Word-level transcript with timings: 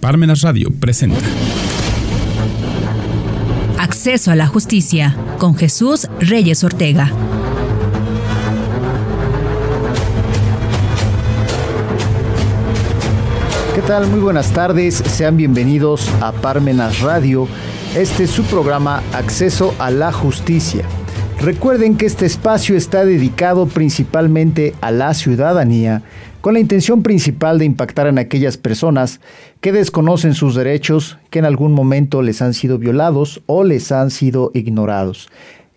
Parmenas 0.00 0.42
Radio 0.42 0.70
presenta. 0.70 1.18
Acceso 3.78 4.30
a 4.30 4.36
la 4.36 4.46
justicia 4.46 5.16
con 5.38 5.56
Jesús 5.56 6.08
Reyes 6.20 6.62
Ortega. 6.62 7.10
¿Qué 13.74 13.82
tal? 13.82 14.06
Muy 14.06 14.20
buenas 14.20 14.52
tardes. 14.52 14.94
Sean 14.94 15.36
bienvenidos 15.36 16.08
a 16.20 16.30
Parmenas 16.30 17.00
Radio. 17.00 17.48
Este 17.96 18.24
es 18.24 18.30
su 18.30 18.44
programa 18.44 19.02
Acceso 19.12 19.74
a 19.80 19.90
la 19.90 20.12
Justicia. 20.12 20.84
Recuerden 21.40 21.96
que 21.96 22.06
este 22.06 22.26
espacio 22.26 22.76
está 22.76 23.04
dedicado 23.04 23.66
principalmente 23.66 24.74
a 24.80 24.90
la 24.90 25.14
ciudadanía 25.14 26.02
con 26.40 26.54
la 26.54 26.60
intención 26.60 27.02
principal 27.02 27.58
de 27.58 27.64
impactar 27.64 28.06
en 28.06 28.18
aquellas 28.18 28.56
personas 28.56 29.20
que 29.60 29.72
desconocen 29.72 30.34
sus 30.34 30.54
derechos, 30.54 31.18
que 31.30 31.40
en 31.40 31.44
algún 31.44 31.72
momento 31.72 32.22
les 32.22 32.42
han 32.42 32.54
sido 32.54 32.78
violados 32.78 33.42
o 33.46 33.64
les 33.64 33.90
han 33.90 34.10
sido 34.10 34.50
ignorados. 34.54 35.28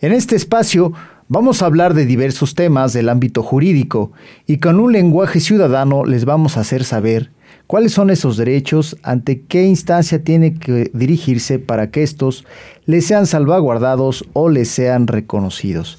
En 0.01 0.11
este 0.13 0.35
espacio 0.35 0.93
vamos 1.27 1.61
a 1.61 1.65
hablar 1.65 1.93
de 1.93 2.05
diversos 2.05 2.55
temas 2.55 2.93
del 2.93 3.09
ámbito 3.09 3.43
jurídico 3.43 4.11
y 4.45 4.57
con 4.57 4.79
un 4.79 4.91
lenguaje 4.91 5.39
ciudadano 5.39 6.05
les 6.05 6.25
vamos 6.25 6.57
a 6.57 6.61
hacer 6.61 6.83
saber 6.83 7.31
cuáles 7.67 7.93
son 7.93 8.09
esos 8.09 8.37
derechos, 8.37 8.97
ante 9.01 9.41
qué 9.41 9.63
instancia 9.63 10.23
tiene 10.23 10.55
que 10.55 10.91
dirigirse 10.93 11.57
para 11.57 11.89
que 11.89 12.03
estos 12.03 12.45
les 12.85 13.05
sean 13.05 13.25
salvaguardados 13.25 14.25
o 14.33 14.49
les 14.49 14.69
sean 14.69 15.07
reconocidos. 15.07 15.97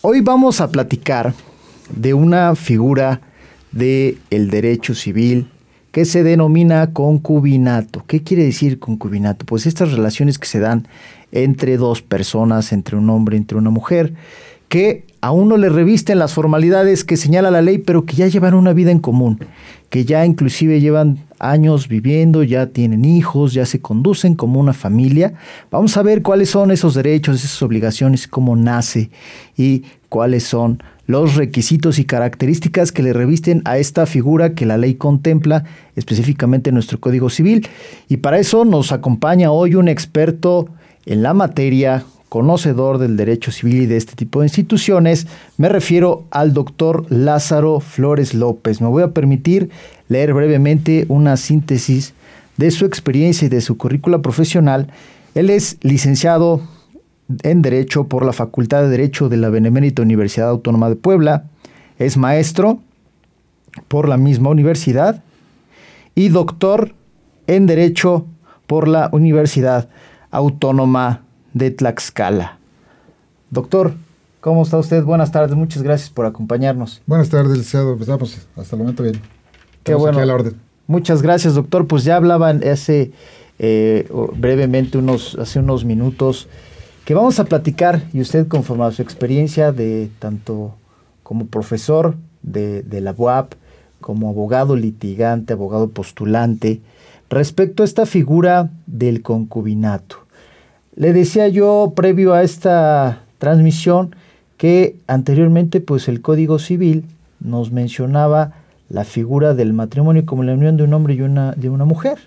Hoy 0.00 0.22
vamos 0.22 0.60
a 0.60 0.70
platicar 0.70 1.34
de 1.94 2.14
una 2.14 2.54
figura 2.56 3.20
del 3.76 4.18
el 4.30 4.50
derecho 4.50 4.94
civil 4.94 5.48
que 5.92 6.04
se 6.04 6.22
denomina 6.22 6.92
concubinato. 6.92 8.04
¿Qué 8.06 8.22
quiere 8.22 8.44
decir 8.44 8.78
concubinato? 8.78 9.46
Pues 9.46 9.64
estas 9.66 9.92
relaciones 9.92 10.38
que 10.38 10.46
se 10.46 10.60
dan 10.60 10.86
entre 11.32 11.78
dos 11.78 12.02
personas, 12.02 12.72
entre 12.72 12.96
un 12.96 13.08
hombre, 13.08 13.36
entre 13.36 13.56
una 13.56 13.70
mujer, 13.70 14.12
que 14.68 15.04
a 15.20 15.30
uno 15.30 15.56
le 15.56 15.68
revisten 15.68 16.18
las 16.18 16.34
formalidades 16.34 17.04
que 17.04 17.16
señala 17.16 17.50
la 17.50 17.62
ley, 17.62 17.78
pero 17.78 18.04
que 18.04 18.14
ya 18.14 18.26
llevan 18.26 18.54
una 18.54 18.72
vida 18.72 18.90
en 18.90 18.98
común, 18.98 19.38
que 19.88 20.04
ya 20.04 20.26
inclusive 20.26 20.80
llevan 20.80 21.24
años 21.38 21.88
viviendo, 21.88 22.42
ya 22.42 22.66
tienen 22.66 23.04
hijos, 23.04 23.52
ya 23.52 23.66
se 23.66 23.80
conducen 23.80 24.34
como 24.34 24.60
una 24.60 24.72
familia. 24.72 25.34
Vamos 25.70 25.96
a 25.96 26.02
ver 26.02 26.22
cuáles 26.22 26.50
son 26.50 26.70
esos 26.70 26.94
derechos, 26.94 27.42
esas 27.42 27.62
obligaciones, 27.62 28.28
cómo 28.28 28.54
nace 28.54 29.10
y 29.56 29.84
cuáles 30.08 30.44
son 30.44 30.82
los 31.06 31.36
requisitos 31.36 31.98
y 31.98 32.04
características 32.04 32.92
que 32.92 33.02
le 33.02 33.12
revisten 33.12 33.62
a 33.64 33.78
esta 33.78 34.06
figura 34.06 34.54
que 34.54 34.66
la 34.66 34.76
ley 34.76 34.94
contempla 34.94 35.64
específicamente 35.94 36.70
en 36.70 36.74
nuestro 36.74 37.00
Código 37.00 37.30
Civil. 37.30 37.66
Y 38.08 38.18
para 38.18 38.38
eso 38.38 38.64
nos 38.64 38.92
acompaña 38.92 39.52
hoy 39.52 39.74
un 39.74 39.88
experto 39.88 40.68
en 41.06 41.22
la 41.22 41.32
materia, 41.34 42.04
conocedor 42.28 42.98
del 42.98 43.16
derecho 43.16 43.52
civil 43.52 43.82
y 43.82 43.86
de 43.86 43.96
este 43.96 44.14
tipo 44.16 44.40
de 44.40 44.46
instituciones. 44.46 45.28
Me 45.56 45.68
refiero 45.68 46.24
al 46.30 46.52
doctor 46.52 47.06
Lázaro 47.08 47.80
Flores 47.80 48.34
López. 48.34 48.80
Me 48.80 48.88
voy 48.88 49.04
a 49.04 49.12
permitir 49.12 49.70
leer 50.08 50.34
brevemente 50.34 51.06
una 51.08 51.36
síntesis 51.36 52.14
de 52.56 52.70
su 52.70 52.84
experiencia 52.84 53.46
y 53.46 53.48
de 53.48 53.60
su 53.60 53.76
currícula 53.76 54.22
profesional. 54.22 54.88
Él 55.34 55.50
es 55.50 55.76
licenciado 55.82 56.62
en 57.42 57.62
Derecho 57.62 58.04
por 58.04 58.24
la 58.24 58.32
Facultad 58.32 58.82
de 58.82 58.88
Derecho 58.88 59.28
de 59.28 59.36
la 59.36 59.48
Benemérita 59.48 60.02
Universidad 60.02 60.48
Autónoma 60.48 60.88
de 60.88 60.96
Puebla, 60.96 61.44
es 61.98 62.16
maestro 62.16 62.80
por 63.88 64.08
la 64.08 64.16
misma 64.16 64.50
universidad 64.50 65.22
y 66.14 66.28
doctor 66.28 66.94
en 67.46 67.66
Derecho 67.66 68.26
por 68.66 68.88
la 68.88 69.08
Universidad 69.12 69.88
Autónoma 70.30 71.22
de 71.54 71.70
Tlaxcala. 71.70 72.58
Doctor, 73.50 73.94
¿cómo 74.40 74.62
está 74.62 74.78
usted? 74.78 75.02
Buenas 75.04 75.32
tardes, 75.32 75.56
muchas 75.56 75.82
gracias 75.82 76.10
por 76.10 76.26
acompañarnos. 76.26 77.02
Buenas 77.06 77.28
tardes, 77.28 77.50
licenciado. 77.50 77.96
Pues 77.96 78.08
vamos, 78.08 78.46
hasta 78.56 78.76
el 78.76 78.80
momento 78.80 79.02
bien. 79.02 79.20
Qué 79.82 79.94
bueno. 79.94 80.24
la 80.24 80.34
orden. 80.34 80.56
Muchas 80.86 81.22
gracias, 81.22 81.54
doctor. 81.54 81.86
Pues 81.86 82.04
ya 82.04 82.16
hablaban 82.16 82.62
hace 82.64 83.12
eh, 83.58 84.08
brevemente, 84.36 84.98
unos, 84.98 85.36
hace 85.36 85.58
unos 85.58 85.84
minutos, 85.84 86.48
que 87.06 87.14
vamos 87.14 87.38
a 87.38 87.44
platicar, 87.44 88.02
y 88.12 88.20
usted 88.20 88.48
conforme 88.48 88.84
a 88.84 88.90
su 88.90 89.00
experiencia 89.00 89.70
de 89.70 90.10
tanto 90.18 90.74
como 91.22 91.46
profesor 91.46 92.16
de, 92.42 92.82
de 92.82 93.00
la 93.00 93.14
UAP, 93.16 93.52
como 94.00 94.28
abogado 94.28 94.74
litigante, 94.74 95.52
abogado 95.52 95.88
postulante, 95.88 96.80
respecto 97.30 97.84
a 97.84 97.86
esta 97.86 98.06
figura 98.06 98.70
del 98.86 99.22
concubinato. 99.22 100.16
Le 100.96 101.12
decía 101.12 101.46
yo 101.46 101.92
previo 101.94 102.34
a 102.34 102.42
esta 102.42 103.22
transmisión 103.38 104.16
que 104.56 104.96
anteriormente 105.06 105.80
pues 105.80 106.08
el 106.08 106.20
Código 106.20 106.58
Civil 106.58 107.04
nos 107.38 107.70
mencionaba 107.70 108.54
la 108.88 109.04
figura 109.04 109.54
del 109.54 109.72
matrimonio 109.74 110.26
como 110.26 110.42
la 110.42 110.54
unión 110.54 110.76
de 110.76 110.82
un 110.82 110.92
hombre 110.92 111.14
y 111.14 111.22
una, 111.22 111.52
de 111.52 111.68
una 111.68 111.84
mujer. 111.84 112.18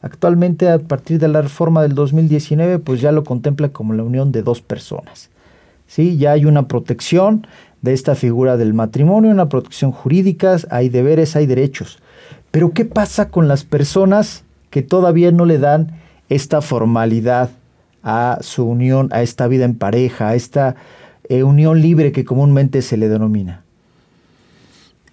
Actualmente, 0.00 0.68
a 0.68 0.78
partir 0.78 1.18
de 1.18 1.28
la 1.28 1.42
reforma 1.42 1.82
del 1.82 1.94
2019, 1.94 2.78
pues 2.78 3.00
ya 3.00 3.10
lo 3.10 3.24
contempla 3.24 3.70
como 3.70 3.94
la 3.94 4.04
unión 4.04 4.30
de 4.30 4.42
dos 4.42 4.60
personas. 4.60 5.30
¿Sí? 5.86 6.18
Ya 6.18 6.32
hay 6.32 6.44
una 6.44 6.68
protección 6.68 7.46
de 7.82 7.94
esta 7.94 8.14
figura 8.14 8.56
del 8.56 8.74
matrimonio, 8.74 9.30
una 9.30 9.48
protección 9.48 9.90
jurídica, 9.90 10.56
hay 10.70 10.88
deberes, 10.88 11.34
hay 11.34 11.46
derechos. 11.46 11.98
Pero 12.50 12.72
¿qué 12.72 12.84
pasa 12.84 13.28
con 13.28 13.48
las 13.48 13.64
personas 13.64 14.44
que 14.70 14.82
todavía 14.82 15.32
no 15.32 15.46
le 15.46 15.58
dan 15.58 15.92
esta 16.28 16.60
formalidad 16.60 17.50
a 18.02 18.38
su 18.40 18.66
unión, 18.66 19.08
a 19.12 19.22
esta 19.22 19.48
vida 19.48 19.64
en 19.64 19.76
pareja, 19.76 20.28
a 20.28 20.34
esta 20.34 20.76
eh, 21.28 21.42
unión 21.42 21.80
libre 21.80 22.12
que 22.12 22.24
comúnmente 22.24 22.82
se 22.82 22.96
le 22.96 23.08
denomina? 23.08 23.64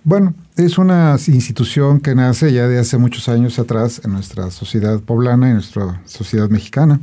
Bueno, 0.07 0.35
es 0.55 0.77
una 0.77 1.17
institución 1.25 1.99
que 1.99 2.13
nace 2.13 2.53
ya 2.53 2.67
de 2.67 2.77
hace 2.77 2.99
muchos 2.99 3.27
años 3.27 3.57
atrás 3.57 4.01
en 4.05 4.13
nuestra 4.13 4.51
sociedad 4.51 4.99
poblana, 4.99 5.47
en 5.47 5.55
nuestra 5.55 5.99
sociedad 6.05 6.47
mexicana. 6.47 6.99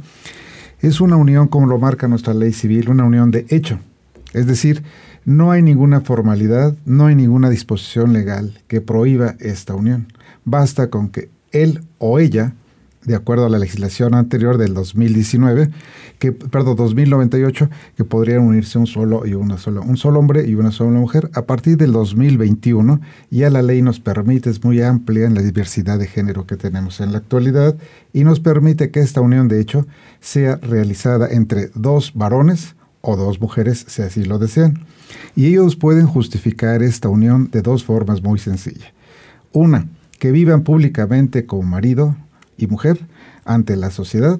Es 0.81 1.01
una 1.01 1.17
unión, 1.17 1.49
como 1.49 1.67
lo 1.67 1.79
marca 1.79 2.07
nuestra 2.07 2.33
ley 2.33 2.53
civil, 2.53 2.91
una 2.91 3.03
unión 3.03 3.33
de 3.33 3.45
hecho. 3.49 3.81
Es 4.35 4.47
decir, 4.47 4.85
no 5.25 5.51
hay 5.51 5.63
ninguna 5.63 6.03
formalidad, 6.03 6.77
no 6.85 7.07
hay 7.07 7.17
ninguna 7.17 7.51
disposición 7.51 8.13
legal 8.13 8.61
que 8.69 8.81
prohíba 8.81 9.35
esta 9.41 9.75
unión. 9.75 10.07
Basta 10.45 10.89
con 10.89 11.09
que 11.09 11.29
él 11.51 11.83
o 11.99 12.21
ella 12.21 12.55
de 13.05 13.17
acuerdo 13.17 13.47
a 13.47 13.49
la 13.49 13.59
legislación 13.59 14.15
anterior 14.15 14.59
del 14.59 14.75
2019, 14.75 15.71
que, 16.19 16.33
perdón, 16.33 16.77
2098, 16.77 17.69
que 17.97 18.05
podrían 18.05 18.43
unirse 18.43 18.79
un 18.79 18.87
solo 18.87 19.27
y 19.27 19.35
una 19.35 19.59
sola, 19.59 19.81
un 19.81 19.97
solo 19.97 20.21
hombre 20.21 20.47
y 20.47 20.55
una 20.55 20.71
sola 20.71 20.99
mujer. 20.99 21.31
A 21.35 21.43
partir 21.43 21.77
del 21.77 21.93
2021, 21.93 23.01
ya 23.31 23.51
la 23.51 23.63
ley 23.63 23.83
nos 23.83 23.99
permite, 23.99 24.51
es 24.51 24.63
muy 24.63 24.81
amplia 24.83 25.27
en 25.27 25.35
la 25.35 25.43
diversidad 25.43 25.99
de 25.99 26.07
género 26.07 26.47
que 26.47 26.57
tenemos 26.57 27.01
en 27.01 27.13
la 27.13 27.19
actualidad, 27.19 27.77
y 28.13 28.25
nos 28.25 28.41
permite 28.41 28.91
que 28.91 29.01
esta 29.01 29.21
unión, 29.21 29.49
de 29.49 29.61
hecho, 29.61 29.87
sea 30.21 30.57
realizada 30.57 31.29
entre 31.29 31.71
dos 31.75 32.13
varones 32.15 32.77
o 33.01 33.17
dos 33.17 33.41
mujeres, 33.41 33.85
si 33.89 34.03
así 34.03 34.25
lo 34.25 34.39
desean. 34.39 34.85
Y 35.35 35.47
ellos 35.47 35.77
pueden 35.77 36.07
justificar 36.07 36.83
esta 36.83 37.09
unión 37.09 37.51
de 37.51 37.63
dos 37.63 37.85
formas 37.85 38.23
muy 38.23 38.39
sencillas. 38.39 38.93
Una, 39.53 39.89
que 40.19 40.31
vivan 40.31 40.63
públicamente 40.63 41.47
como 41.47 41.65
marido 41.65 42.17
y 42.63 42.67
mujer 42.67 42.99
ante 43.45 43.77
la 43.77 43.91
sociedad 43.91 44.39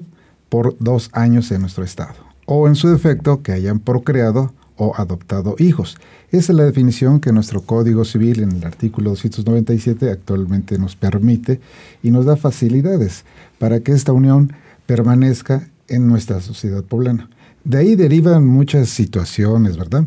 por 0.49 0.75
dos 0.79 1.09
años 1.13 1.51
en 1.51 1.61
nuestro 1.61 1.83
Estado, 1.83 2.15
o 2.45 2.67
en 2.67 2.75
su 2.75 2.87
defecto 2.87 3.41
que 3.41 3.51
hayan 3.51 3.79
procreado 3.79 4.53
o 4.75 4.93
adoptado 4.95 5.55
hijos. 5.59 5.97
Esa 6.31 6.51
es 6.51 6.57
la 6.57 6.63
definición 6.63 7.19
que 7.19 7.31
nuestro 7.31 7.61
Código 7.61 8.05
Civil 8.05 8.41
en 8.41 8.51
el 8.53 8.63
artículo 8.65 9.11
297 9.11 10.09
actualmente 10.11 10.77
nos 10.79 10.95
permite 10.95 11.59
y 12.01 12.11
nos 12.11 12.25
da 12.25 12.35
facilidades 12.35 13.25
para 13.59 13.81
que 13.81 13.91
esta 13.91 14.13
unión 14.13 14.53
permanezca 14.85 15.69
en 15.87 16.07
nuestra 16.07 16.41
sociedad 16.41 16.83
poblana. 16.83 17.29
De 17.63 17.77
ahí 17.77 17.95
derivan 17.95 18.45
muchas 18.45 18.89
situaciones, 18.89 19.77
¿verdad? 19.77 20.05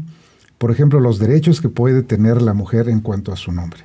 Por 0.58 0.70
ejemplo, 0.70 1.00
los 1.00 1.18
derechos 1.18 1.60
que 1.60 1.68
puede 1.68 2.02
tener 2.02 2.42
la 2.42 2.54
mujer 2.54 2.88
en 2.88 3.00
cuanto 3.00 3.32
a 3.32 3.36
su 3.36 3.52
nombre. 3.52 3.80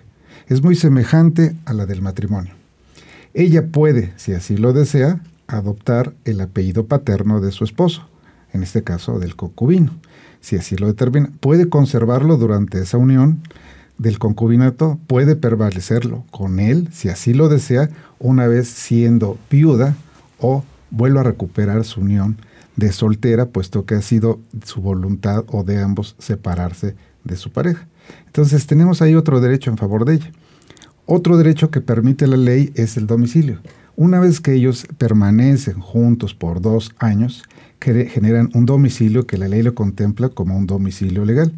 Es 0.47 0.63
muy 0.63 0.75
semejante 0.75 1.55
a 1.65 1.73
la 1.73 1.85
del 1.85 2.01
matrimonio. 2.01 2.60
Ella 3.33 3.67
puede, 3.67 4.13
si 4.17 4.33
así 4.33 4.57
lo 4.57 4.73
desea, 4.73 5.21
adoptar 5.47 6.13
el 6.25 6.41
apellido 6.41 6.85
paterno 6.85 7.39
de 7.39 7.51
su 7.51 7.63
esposo, 7.63 8.07
en 8.53 8.63
este 8.63 8.83
caso 8.83 9.19
del 9.19 9.35
concubino, 9.35 9.91
si 10.41 10.57
así 10.57 10.75
lo 10.75 10.87
determina. 10.87 11.31
Puede 11.39 11.69
conservarlo 11.69 12.37
durante 12.37 12.81
esa 12.81 12.97
unión 12.97 13.41
del 13.97 14.19
concubinato, 14.19 14.99
puede 15.07 15.35
prevalecerlo 15.35 16.25
con 16.31 16.59
él, 16.59 16.89
si 16.91 17.09
así 17.09 17.33
lo 17.33 17.49
desea, 17.49 17.89
una 18.19 18.47
vez 18.47 18.67
siendo 18.67 19.37
viuda 19.49 19.95
o 20.39 20.63
vuelve 20.89 21.19
a 21.19 21.23
recuperar 21.23 21.85
su 21.85 22.01
unión 22.01 22.37
de 22.75 22.91
soltera, 22.91 23.47
puesto 23.47 23.85
que 23.85 23.95
ha 23.95 24.01
sido 24.01 24.39
su 24.65 24.81
voluntad 24.81 25.45
o 25.47 25.63
de 25.63 25.81
ambos 25.81 26.15
separarse 26.19 26.95
de 27.23 27.35
su 27.35 27.51
pareja. 27.51 27.87
Entonces 28.25 28.65
tenemos 28.65 29.01
ahí 29.01 29.15
otro 29.15 29.39
derecho 29.39 29.69
en 29.69 29.77
favor 29.77 30.05
de 30.05 30.15
ella. 30.15 30.31
Otro 31.13 31.35
derecho 31.35 31.71
que 31.71 31.81
permite 31.81 32.25
la 32.25 32.37
ley 32.37 32.71
es 32.75 32.95
el 32.95 33.05
domicilio. 33.05 33.59
Una 33.97 34.21
vez 34.21 34.39
que 34.39 34.53
ellos 34.53 34.87
permanecen 34.97 35.81
juntos 35.81 36.33
por 36.33 36.61
dos 36.61 36.95
años, 36.99 37.43
generan 37.81 38.49
un 38.53 38.65
domicilio 38.65 39.27
que 39.27 39.37
la 39.37 39.49
ley 39.49 39.61
lo 39.61 39.75
contempla 39.75 40.29
como 40.29 40.55
un 40.57 40.67
domicilio 40.67 41.25
legal, 41.25 41.51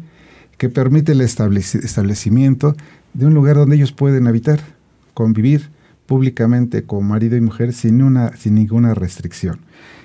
que 0.58 0.68
permite 0.68 1.12
el 1.12 1.20
establecimiento 1.20 2.74
de 3.12 3.26
un 3.26 3.34
lugar 3.34 3.54
donde 3.54 3.76
ellos 3.76 3.92
pueden 3.92 4.26
habitar, 4.26 4.58
convivir 5.14 5.70
públicamente 6.06 6.82
con 6.82 7.06
marido 7.06 7.36
y 7.36 7.40
mujer 7.40 7.72
sin, 7.74 8.02
sin 8.36 8.56
ninguna 8.56 8.92
restricción. 8.94 9.60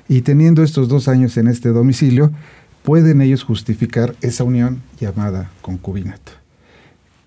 Y 0.07 0.22
teniendo 0.22 0.62
estos 0.62 0.90
dos 0.90 1.07
años 1.07 1.38
en 1.38 1.48
este 1.48 1.69
domicilio, 1.69 2.31
pueden 2.84 3.19
ellos 3.19 3.42
justificar 3.42 4.16
esa 4.22 4.44
unión 4.44 4.84
llamada 5.00 5.50
concubinato. 5.63 6.34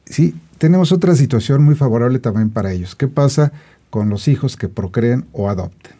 Sí, 0.05 0.37
tenemos 0.63 0.93
otra 0.93 1.17
situación 1.17 1.65
muy 1.65 1.75
favorable 1.75 2.21
también 2.21 2.49
para 2.49 2.71
ellos. 2.71 2.95
¿Qué 2.95 3.09
pasa 3.09 3.51
con 3.91 4.09
los 4.09 4.29
hijos 4.29 4.57
que 4.57 4.69
procreen 4.69 5.25
o 5.33 5.49
adopten? 5.49 5.95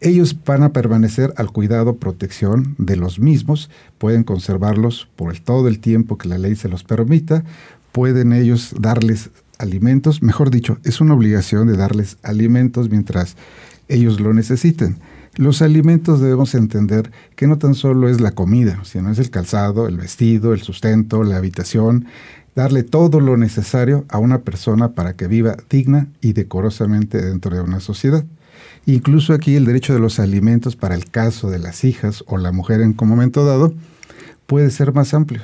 Ellos 0.00 0.34
van 0.42 0.62
a 0.62 0.72
permanecer 0.72 1.34
al 1.36 1.52
cuidado, 1.52 1.96
protección 1.96 2.76
de 2.78 2.96
los 2.96 3.18
mismos, 3.20 3.68
pueden 3.98 4.24
conservarlos 4.24 5.06
por 5.16 5.38
todo 5.38 5.68
el 5.68 5.80
tiempo 5.80 6.16
que 6.16 6.30
la 6.30 6.38
ley 6.38 6.56
se 6.56 6.70
los 6.70 6.82
permita, 6.82 7.44
pueden 7.92 8.32
ellos 8.32 8.74
darles 8.80 9.28
alimentos, 9.58 10.22
mejor 10.22 10.50
dicho, 10.50 10.78
es 10.82 11.02
una 11.02 11.12
obligación 11.12 11.66
de 11.66 11.76
darles 11.76 12.16
alimentos 12.22 12.88
mientras 12.88 13.36
ellos 13.88 14.18
lo 14.18 14.32
necesiten. 14.32 14.96
Los 15.36 15.60
alimentos 15.60 16.22
debemos 16.22 16.54
entender 16.54 17.10
que 17.36 17.46
no 17.46 17.58
tan 17.58 17.74
solo 17.74 18.08
es 18.08 18.22
la 18.22 18.30
comida, 18.30 18.80
sino 18.84 19.10
es 19.10 19.18
el 19.18 19.28
calzado, 19.28 19.88
el 19.88 19.98
vestido, 19.98 20.54
el 20.54 20.62
sustento, 20.62 21.22
la 21.22 21.36
habitación, 21.36 22.06
darle 22.54 22.82
todo 22.82 23.20
lo 23.20 23.36
necesario 23.36 24.04
a 24.08 24.18
una 24.18 24.42
persona 24.42 24.92
para 24.92 25.14
que 25.14 25.26
viva 25.26 25.56
digna 25.68 26.08
y 26.20 26.32
decorosamente 26.32 27.20
dentro 27.20 27.54
de 27.54 27.62
una 27.62 27.80
sociedad. 27.80 28.24
Incluso 28.86 29.32
aquí 29.32 29.56
el 29.56 29.64
derecho 29.64 29.92
de 29.92 29.98
los 29.98 30.20
alimentos 30.20 30.76
para 30.76 30.94
el 30.94 31.10
caso 31.10 31.50
de 31.50 31.58
las 31.58 31.84
hijas 31.84 32.22
o 32.26 32.36
la 32.36 32.52
mujer 32.52 32.80
en 32.80 32.94
un 32.98 33.08
momento 33.08 33.44
dado 33.44 33.74
puede 34.46 34.70
ser 34.70 34.92
más 34.92 35.14
amplio. 35.14 35.42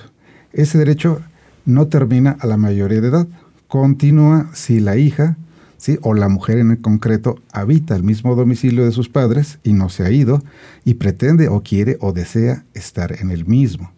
Ese 0.53 0.79
derecho 0.79 1.21
no 1.65 1.89
termina 1.89 2.37
a 2.41 2.47
la 2.47 2.57
mayoría 2.57 3.01
de 3.01 3.09
edad, 3.09 3.29
continúa 3.67 4.51
si 4.53 4.81
la 4.81 4.97
hija 4.97 5.37
¿sí? 5.79 5.99
o 6.03 6.15
la 6.15 6.29
mujer 6.29 6.59
en 6.59 6.77
concreto 6.77 7.39
habita 7.53 7.97
el 7.97 8.03
mismo 8.03 8.35
domicilio 8.35 8.85
de 8.85 8.93
sus 8.93 9.09
padres 9.09 9.59
y 9.63 9.73
no 9.73 9.89
se 9.89 10.05
ha 10.05 10.11
ido 10.11 10.43
y 10.85 10.95
pretende 10.95 11.49
o 11.49 11.63
quiere 11.63 11.97
o 12.01 12.13
desea 12.13 12.65
estar 12.75 13.17
en 13.21 13.31
el 13.31 13.47
mismo. 13.47 13.93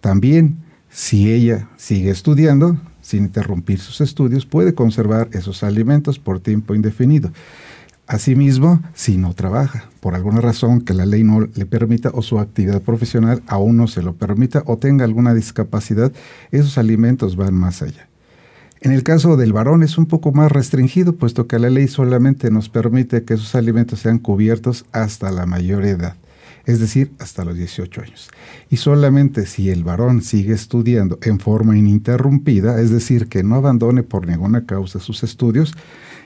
También 0.00 0.58
si 0.96 1.30
ella 1.30 1.68
sigue 1.76 2.08
estudiando, 2.08 2.78
sin 3.02 3.24
interrumpir 3.24 3.80
sus 3.80 4.00
estudios, 4.00 4.46
puede 4.46 4.74
conservar 4.74 5.28
esos 5.32 5.62
alimentos 5.62 6.18
por 6.18 6.40
tiempo 6.40 6.74
indefinido. 6.74 7.32
Asimismo, 8.06 8.82
si 8.94 9.18
no 9.18 9.34
trabaja, 9.34 9.90
por 10.00 10.14
alguna 10.14 10.40
razón 10.40 10.80
que 10.80 10.94
la 10.94 11.04
ley 11.04 11.22
no 11.22 11.40
le 11.40 11.66
permita 11.66 12.08
o 12.14 12.22
su 12.22 12.38
actividad 12.38 12.80
profesional 12.80 13.42
aún 13.46 13.76
no 13.76 13.88
se 13.88 14.02
lo 14.02 14.14
permita 14.14 14.62
o 14.64 14.78
tenga 14.78 15.04
alguna 15.04 15.34
discapacidad, 15.34 16.12
esos 16.50 16.78
alimentos 16.78 17.36
van 17.36 17.52
más 17.52 17.82
allá. 17.82 18.08
En 18.80 18.90
el 18.90 19.02
caso 19.02 19.36
del 19.36 19.52
varón 19.52 19.82
es 19.82 19.98
un 19.98 20.06
poco 20.06 20.32
más 20.32 20.50
restringido, 20.50 21.14
puesto 21.14 21.46
que 21.46 21.58
la 21.58 21.68
ley 21.68 21.88
solamente 21.88 22.50
nos 22.50 22.70
permite 22.70 23.22
que 23.24 23.34
esos 23.34 23.54
alimentos 23.54 23.98
sean 23.98 24.18
cubiertos 24.18 24.86
hasta 24.92 25.30
la 25.30 25.44
mayor 25.44 25.84
edad, 25.84 26.16
es 26.66 26.80
decir, 26.80 27.12
hasta 27.18 27.44
los 27.44 27.56
18 27.56 28.02
años. 28.02 28.28
Y 28.68 28.76
solamente 28.76 29.46
si 29.46 29.70
el 29.70 29.84
varón 29.84 30.20
sigue 30.20 30.52
estudiando 30.52 31.18
en 31.22 31.38
forma 31.40 31.78
ininterrumpida, 31.78 32.80
es 32.80 32.90
decir, 32.90 33.28
que 33.28 33.42
no 33.42 33.54
abandone 33.54 34.02
por 34.02 34.26
ninguna 34.26 34.66
causa 34.66 35.00
sus 35.00 35.22
estudios, 35.22 35.72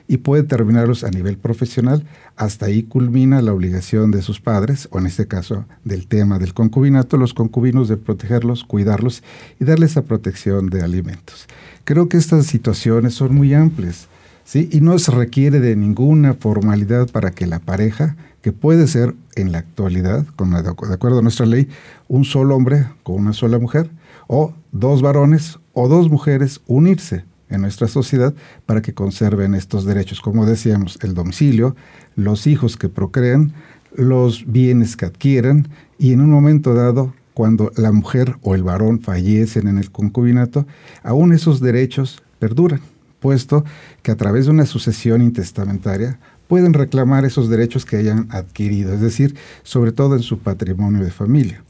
y 0.07 0.17
puede 0.17 0.43
terminarlos 0.43 1.05
a 1.05 1.09
nivel 1.09 1.37
profesional, 1.37 2.03
hasta 2.35 2.65
ahí 2.65 2.83
culmina 2.83 3.41
la 3.41 3.53
obligación 3.53 4.11
de 4.11 4.21
sus 4.21 4.41
padres, 4.41 4.89
o 4.91 4.99
en 4.99 5.05
este 5.05 5.27
caso 5.27 5.65
del 5.85 6.07
tema 6.07 6.39
del 6.39 6.53
concubinato, 6.53 7.15
los 7.15 7.33
concubinos 7.33 7.87
de 7.87 7.97
protegerlos, 7.97 8.65
cuidarlos 8.65 9.23
y 9.59 9.63
darles 9.63 9.95
la 9.95 10.01
protección 10.01 10.69
de 10.69 10.81
alimentos. 10.81 11.47
Creo 11.85 12.09
que 12.09 12.17
estas 12.17 12.47
situaciones 12.47 13.13
son 13.13 13.35
muy 13.35 13.53
amplias, 13.53 14.07
¿sí? 14.43 14.67
Y 14.71 14.81
no 14.81 14.97
se 14.99 15.11
requiere 15.11 15.59
de 15.59 15.75
ninguna 15.75 16.33
formalidad 16.33 17.09
para 17.09 17.31
que 17.31 17.47
la 17.47 17.59
pareja, 17.59 18.17
que 18.41 18.51
puede 18.51 18.87
ser 18.87 19.13
en 19.35 19.51
la 19.51 19.59
actualidad, 19.59 20.25
con, 20.35 20.51
de 20.51 20.93
acuerdo 20.93 21.19
a 21.19 21.21
nuestra 21.21 21.45
ley, 21.45 21.67
un 22.07 22.25
solo 22.25 22.55
hombre 22.55 22.87
con 23.03 23.15
una 23.15 23.33
sola 23.33 23.59
mujer, 23.59 23.89
o 24.27 24.53
dos 24.71 25.01
varones 25.01 25.59
o 25.73 25.87
dos 25.87 26.09
mujeres 26.09 26.61
unirse 26.67 27.25
en 27.49 27.61
nuestra 27.61 27.87
sociedad 27.87 28.33
para 28.65 28.81
que 28.81 28.93
conserven 28.93 29.55
estos 29.55 29.85
derechos, 29.85 30.21
como 30.21 30.45
decíamos, 30.45 30.97
el 31.01 31.13
domicilio, 31.13 31.75
los 32.15 32.47
hijos 32.47 32.77
que 32.77 32.89
procrean, 32.89 33.53
los 33.93 34.45
bienes 34.49 34.95
que 34.95 35.05
adquieran 35.05 35.67
y 35.99 36.13
en 36.13 36.21
un 36.21 36.31
momento 36.31 36.73
dado, 36.73 37.13
cuando 37.33 37.71
la 37.75 37.91
mujer 37.91 38.37
o 38.41 38.55
el 38.55 38.63
varón 38.63 39.01
fallecen 39.01 39.67
en 39.67 39.77
el 39.77 39.91
concubinato, 39.91 40.65
aún 41.03 41.33
esos 41.33 41.59
derechos 41.59 42.23
perduran, 42.39 42.81
puesto 43.19 43.63
que 44.01 44.11
a 44.11 44.17
través 44.17 44.45
de 44.45 44.51
una 44.51 44.65
sucesión 44.65 45.21
intestamentaria 45.21 46.19
pueden 46.51 46.73
reclamar 46.73 47.23
esos 47.23 47.47
derechos 47.47 47.85
que 47.85 47.95
hayan 47.95 48.27
adquirido, 48.29 48.93
es 48.93 48.99
decir, 48.99 49.35
sobre 49.63 49.93
todo 49.93 50.17
en 50.17 50.21
su 50.21 50.39
patrimonio 50.39 51.01
de 51.01 51.09
familia. 51.09 51.63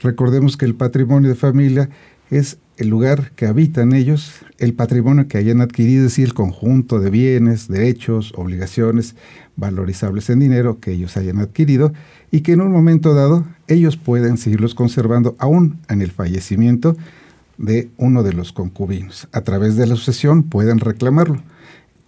Recordemos 0.00 0.56
que 0.56 0.64
el 0.64 0.76
patrimonio 0.76 1.28
de 1.28 1.34
familia 1.34 1.90
es 2.30 2.56
el 2.76 2.86
lugar 2.86 3.32
que 3.32 3.46
habitan 3.46 3.92
ellos, 3.92 4.34
el 4.58 4.74
patrimonio 4.74 5.26
que 5.26 5.38
hayan 5.38 5.60
adquirido, 5.60 6.04
es 6.04 6.12
decir, 6.12 6.26
el 6.26 6.34
conjunto 6.34 7.00
de 7.00 7.10
bienes, 7.10 7.66
derechos, 7.66 8.32
obligaciones 8.36 9.16
valorizables 9.56 10.30
en 10.30 10.38
dinero 10.38 10.78
que 10.78 10.92
ellos 10.92 11.16
hayan 11.16 11.40
adquirido 11.40 11.92
y 12.30 12.42
que 12.42 12.52
en 12.52 12.60
un 12.60 12.70
momento 12.70 13.14
dado 13.14 13.44
ellos 13.66 13.96
pueden 13.96 14.36
seguirlos 14.36 14.76
conservando 14.76 15.34
aún 15.40 15.80
en 15.88 16.00
el 16.00 16.12
fallecimiento 16.12 16.96
de 17.56 17.90
uno 17.96 18.22
de 18.22 18.34
los 18.34 18.52
concubinos. 18.52 19.26
A 19.32 19.40
través 19.40 19.74
de 19.74 19.88
la 19.88 19.96
sucesión 19.96 20.44
pueden 20.44 20.78
reclamarlo. 20.78 21.42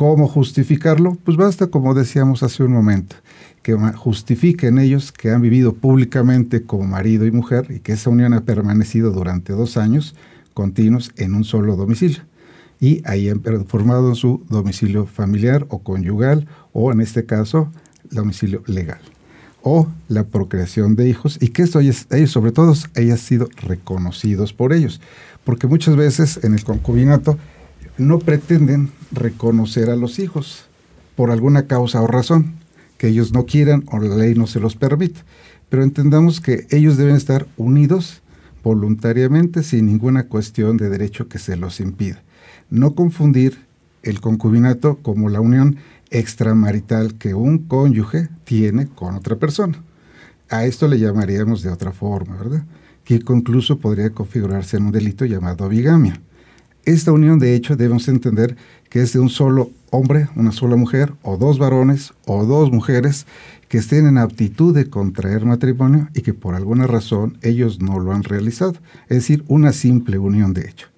¿Cómo 0.01 0.29
justificarlo? 0.29 1.19
Pues 1.27 1.37
basta, 1.37 1.67
como 1.67 1.93
decíamos 1.93 2.43
hace 2.43 2.63
un 2.63 2.73
momento, 2.73 3.17
que 3.61 3.75
justifiquen 3.75 4.79
ellos 4.79 5.13
que 5.13 5.31
han 5.31 5.43
vivido 5.43 5.75
públicamente 5.75 6.63
como 6.63 6.85
marido 6.85 7.27
y 7.27 7.31
mujer 7.31 7.67
y 7.69 7.81
que 7.81 7.93
esa 7.93 8.09
unión 8.09 8.33
ha 8.33 8.41
permanecido 8.41 9.11
durante 9.11 9.53
dos 9.53 9.77
años 9.77 10.15
continuos 10.55 11.13
en 11.19 11.35
un 11.35 11.45
solo 11.45 11.77
domicilio. 11.77 12.23
Y 12.81 13.03
ahí 13.05 13.29
han 13.29 13.43
formado 13.67 14.15
su 14.15 14.43
domicilio 14.49 15.05
familiar 15.05 15.67
o 15.69 15.81
conyugal 15.81 16.49
o 16.73 16.93
en 16.93 17.03
este 17.03 17.27
caso 17.27 17.71
domicilio 18.11 18.63
legal. 18.67 19.03
O 19.61 19.87
la 20.09 20.25
procreación 20.25 20.97
de 20.97 21.11
hijos 21.11 21.37
y 21.43 21.49
que 21.49 21.61
esto 21.61 21.79
ellos, 21.79 22.07
sobre 22.25 22.53
todo 22.53 22.73
hayan 22.97 23.19
sido 23.19 23.51
reconocidos 23.59 24.55
por 24.55 24.73
ellos. 24.73 24.99
Porque 25.45 25.67
muchas 25.67 25.95
veces 25.95 26.41
en 26.43 26.55
el 26.55 26.65
concubinato 26.65 27.37
no 28.01 28.19
pretenden 28.19 28.91
reconocer 29.13 29.91
a 29.91 29.97
los 29.97 30.19
hijos 30.19 30.65
por 31.17 31.31
alguna 31.31 31.67
causa 31.67 32.03
o 32.03 32.07
razón 32.07 32.55
que 32.99 33.09
ellos 33.09 33.33
no 33.33 33.47
quieran 33.47 33.85
o 33.91 33.99
la 33.99 34.17
ley 34.17 34.35
no 34.35 34.47
se 34.47 34.61
los 34.61 34.77
permite. 34.77 35.21
Pero 35.69 35.83
entendamos 35.83 36.41
que 36.41 36.67
ellos 36.71 36.97
deben 36.97 37.17
estar 37.17 37.47
unidos 37.57 38.23
voluntariamente 38.63 39.63
sin 39.63 39.87
ninguna 39.87 40.25
cuestión 40.25 40.77
de 40.77 40.91
derecho 40.91 41.29
que 41.29 41.39
se 41.39 41.57
los 41.57 41.81
impida. 41.81 42.23
No 42.69 42.95
confundir 42.95 43.59
el 44.03 44.21
concubinato 44.21 44.99
como 45.03 45.29
la 45.29 45.41
unión 45.41 45.77
extramarital 46.11 47.15
que 47.15 47.35
un 47.35 47.59
cónyuge 47.59 48.29
tiene 48.45 48.87
con 48.89 49.15
otra 49.15 49.37
persona. 49.37 49.83
A 50.49 50.65
esto 50.65 50.89
le 50.89 50.99
llamaríamos 50.99 51.63
de 51.63 51.71
otra 51.71 51.93
forma, 51.93 52.37
¿verdad? 52.37 52.65
Que 53.05 53.15
incluso 53.15 53.79
podría 53.79 54.11
configurarse 54.11 54.77
en 54.77 54.87
un 54.87 54.93
delito 54.93 55.25
llamado 55.25 55.69
bigamia. 55.69 56.21
Esta 56.85 57.13
unión, 57.13 57.39
de 57.39 57.55
hecho, 57.55 57.77
debemos 57.77 58.09
entender 58.09 58.57
que 58.89 59.03
es 59.03 59.13
de 59.13 59.21
un 59.21 59.29
solo 59.29 59.71
hombre, 59.91 60.29
una 60.35 60.53
sola 60.53 60.77
mujer, 60.77 61.13
o 61.23 61.37
dos 61.37 61.59
varones, 61.59 62.13
o 62.27 62.45
dos 62.45 62.73
mujeres, 62.73 63.27
que 63.69 63.79
estén 63.79 64.07
en 64.07 64.19
aptitud 64.19 64.75
de 64.75 64.91
contraer 64.91 65.45
matrimonio 65.45 66.09
y 66.15 66.23
que 66.23 66.35
por 66.35 66.55
alguna 66.55 66.87
razón 66.87 67.39
ellos 67.43 67.81
no 67.81 68.01
lo 68.01 68.13
han 68.13 68.25
realizado. 68.25 68.75
Es 69.09 69.19
decir, 69.19 69.45
una 69.47 69.73
simple 69.73 70.19
unión 70.19 70.55
de 70.55 70.69
hecho. 70.69 70.89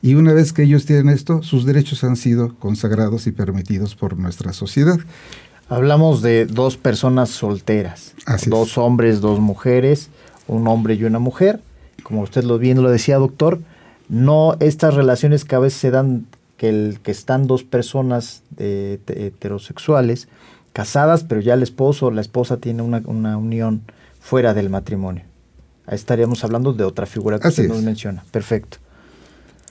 Y 0.00 0.14
una 0.14 0.32
vez 0.32 0.52
que 0.52 0.62
ellos 0.62 0.84
tienen 0.84 1.08
esto, 1.08 1.42
sus 1.42 1.64
derechos 1.64 2.04
han 2.04 2.16
sido 2.16 2.54
consagrados 2.58 3.26
y 3.26 3.32
permitidos 3.32 3.94
por 3.94 4.18
nuestra 4.18 4.52
sociedad. 4.52 4.98
Hablamos 5.68 6.20
de 6.20 6.44
dos 6.44 6.76
personas 6.76 7.30
solteras, 7.30 8.14
dos 8.46 8.76
hombres, 8.76 9.22
dos 9.22 9.40
mujeres, 9.40 10.10
un 10.46 10.68
hombre 10.68 10.94
y 10.94 11.04
una 11.04 11.18
mujer. 11.18 11.62
Como 12.02 12.20
usted 12.20 12.44
lo 12.44 12.58
bien 12.58 12.82
lo 12.82 12.90
decía, 12.90 13.16
doctor, 13.16 13.60
no 14.08 14.56
estas 14.60 14.94
relaciones 14.94 15.44
que 15.44 15.54
a 15.54 15.58
veces 15.58 15.80
se 15.80 15.90
dan 15.90 16.26
que, 16.56 16.68
el, 16.68 17.00
que 17.02 17.10
están 17.10 17.46
dos 17.46 17.64
personas 17.64 18.42
heterosexuales 18.56 20.28
casadas, 20.72 21.24
pero 21.24 21.40
ya 21.40 21.54
el 21.54 21.62
esposo 21.62 22.06
o 22.06 22.10
la 22.10 22.20
esposa 22.20 22.58
tiene 22.58 22.82
una, 22.82 23.38
unión 23.38 23.82
fuera 24.20 24.54
del 24.54 24.70
matrimonio. 24.70 25.24
Ahí 25.86 25.94
estaríamos 25.94 26.44
hablando 26.44 26.72
de 26.72 26.84
otra 26.84 27.06
figura 27.06 27.38
que 27.38 27.48
usted 27.48 27.68
nos 27.68 27.82
menciona. 27.82 28.24
Perfecto. 28.30 28.78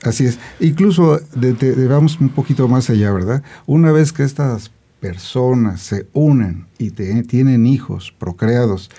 Así 0.02 0.26
es. 0.26 0.38
Incluso 0.60 1.18
de, 1.34 1.86
vamos 1.88 2.20
un 2.20 2.28
poquito 2.30 2.68
más 2.68 2.90
allá, 2.90 3.12
¿verdad? 3.12 3.42
Una 3.66 3.92
vez 3.92 4.12
que 4.12 4.22
estas 4.22 4.70
personas 5.00 5.80
se 5.82 6.06
unen 6.12 6.66
y 6.78 6.90
tienen 6.90 7.66
hijos 7.66 8.14
procreados 8.18 8.90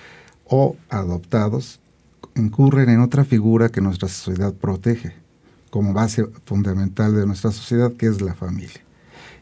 o 0.45 0.75
adoptados, 0.89 1.79
incurren 2.35 2.89
en 2.89 3.01
otra 3.01 3.23
figura 3.23 3.69
que 3.69 3.81
nuestra 3.81 4.09
sociedad 4.09 4.53
protege 4.53 5.24
como 5.75 5.91
base 5.91 6.25
fundamental 6.45 7.13
de 7.13 7.25
nuestra 7.25 7.51
sociedad, 7.51 7.91
que 7.91 8.05
es 8.05 8.21
la 8.21 8.33
familia. 8.33 8.79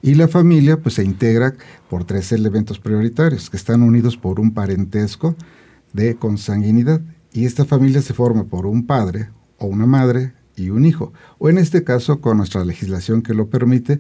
Y 0.02 0.16
la 0.16 0.28
familia 0.28 0.82
pues 0.82 0.96
se 0.96 1.04
integra 1.04 1.54
por 1.92 2.06
tres 2.06 2.32
elementos 2.32 2.80
prioritarios, 2.80 3.52
que 3.52 3.58
están 3.58 3.84
unidos 3.84 4.18
por 4.18 4.40
un 4.40 4.52
parentesco 4.52 5.36
de 5.94 6.16
consanguinidad. 6.16 7.02
Y 7.34 7.46
esta 7.46 7.66
familia 7.66 8.02
se 8.02 8.16
forma 8.16 8.46
por 8.46 8.66
un 8.66 8.88
padre 8.88 9.30
o 9.60 9.68
una 9.68 9.86
madre 9.86 10.34
y 10.56 10.72
un 10.72 10.86
hijo. 10.86 11.14
O 11.38 11.50
en 11.50 11.60
este 11.60 11.84
caso, 11.84 12.20
con 12.20 12.38
nuestra 12.38 12.66
legislación 12.66 13.22
que 13.22 13.36
lo 13.36 13.50
permite, 13.50 14.00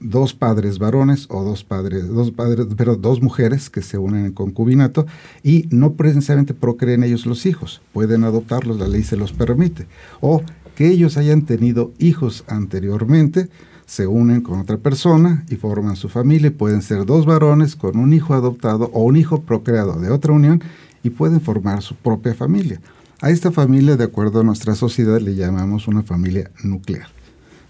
dos 0.00 0.32
padres 0.32 0.78
varones 0.78 1.26
o 1.28 1.44
dos 1.44 1.64
padres, 1.64 2.08
dos 2.08 2.30
padres, 2.30 2.66
pero 2.78 2.96
dos 2.96 3.20
mujeres 3.20 3.68
que 3.68 3.82
se 3.82 3.98
unen 3.98 4.24
en 4.24 4.32
concubinato 4.32 5.04
y 5.42 5.68
no 5.70 5.92
precisamente 5.92 6.54
procreen 6.54 7.04
ellos 7.04 7.26
los 7.26 7.44
hijos, 7.44 7.82
pueden 7.92 8.24
adoptarlos, 8.24 8.78
la 8.78 8.88
ley 8.88 9.02
se 9.02 9.18
los 9.18 9.34
permite, 9.34 9.86
o 10.20 10.42
que 10.74 10.88
ellos 10.88 11.16
hayan 11.16 11.42
tenido 11.42 11.92
hijos 11.98 12.44
anteriormente, 12.48 13.48
se 13.86 14.06
unen 14.06 14.40
con 14.40 14.60
otra 14.60 14.78
persona 14.78 15.44
y 15.50 15.56
forman 15.56 15.96
su 15.96 16.08
familia, 16.08 16.56
pueden 16.56 16.82
ser 16.82 17.04
dos 17.04 17.26
varones 17.26 17.76
con 17.76 17.98
un 17.98 18.12
hijo 18.12 18.34
adoptado 18.34 18.90
o 18.92 19.04
un 19.04 19.16
hijo 19.16 19.42
procreado 19.42 20.00
de 20.00 20.10
otra 20.10 20.32
unión 20.32 20.62
y 21.02 21.10
pueden 21.10 21.40
formar 21.40 21.82
su 21.82 21.94
propia 21.94 22.34
familia. 22.34 22.80
A 23.20 23.30
esta 23.30 23.52
familia, 23.52 23.96
de 23.96 24.04
acuerdo 24.04 24.40
a 24.40 24.44
nuestra 24.44 24.74
sociedad, 24.74 25.20
le 25.20 25.34
llamamos 25.34 25.86
una 25.86 26.02
familia 26.02 26.50
nuclear 26.62 27.08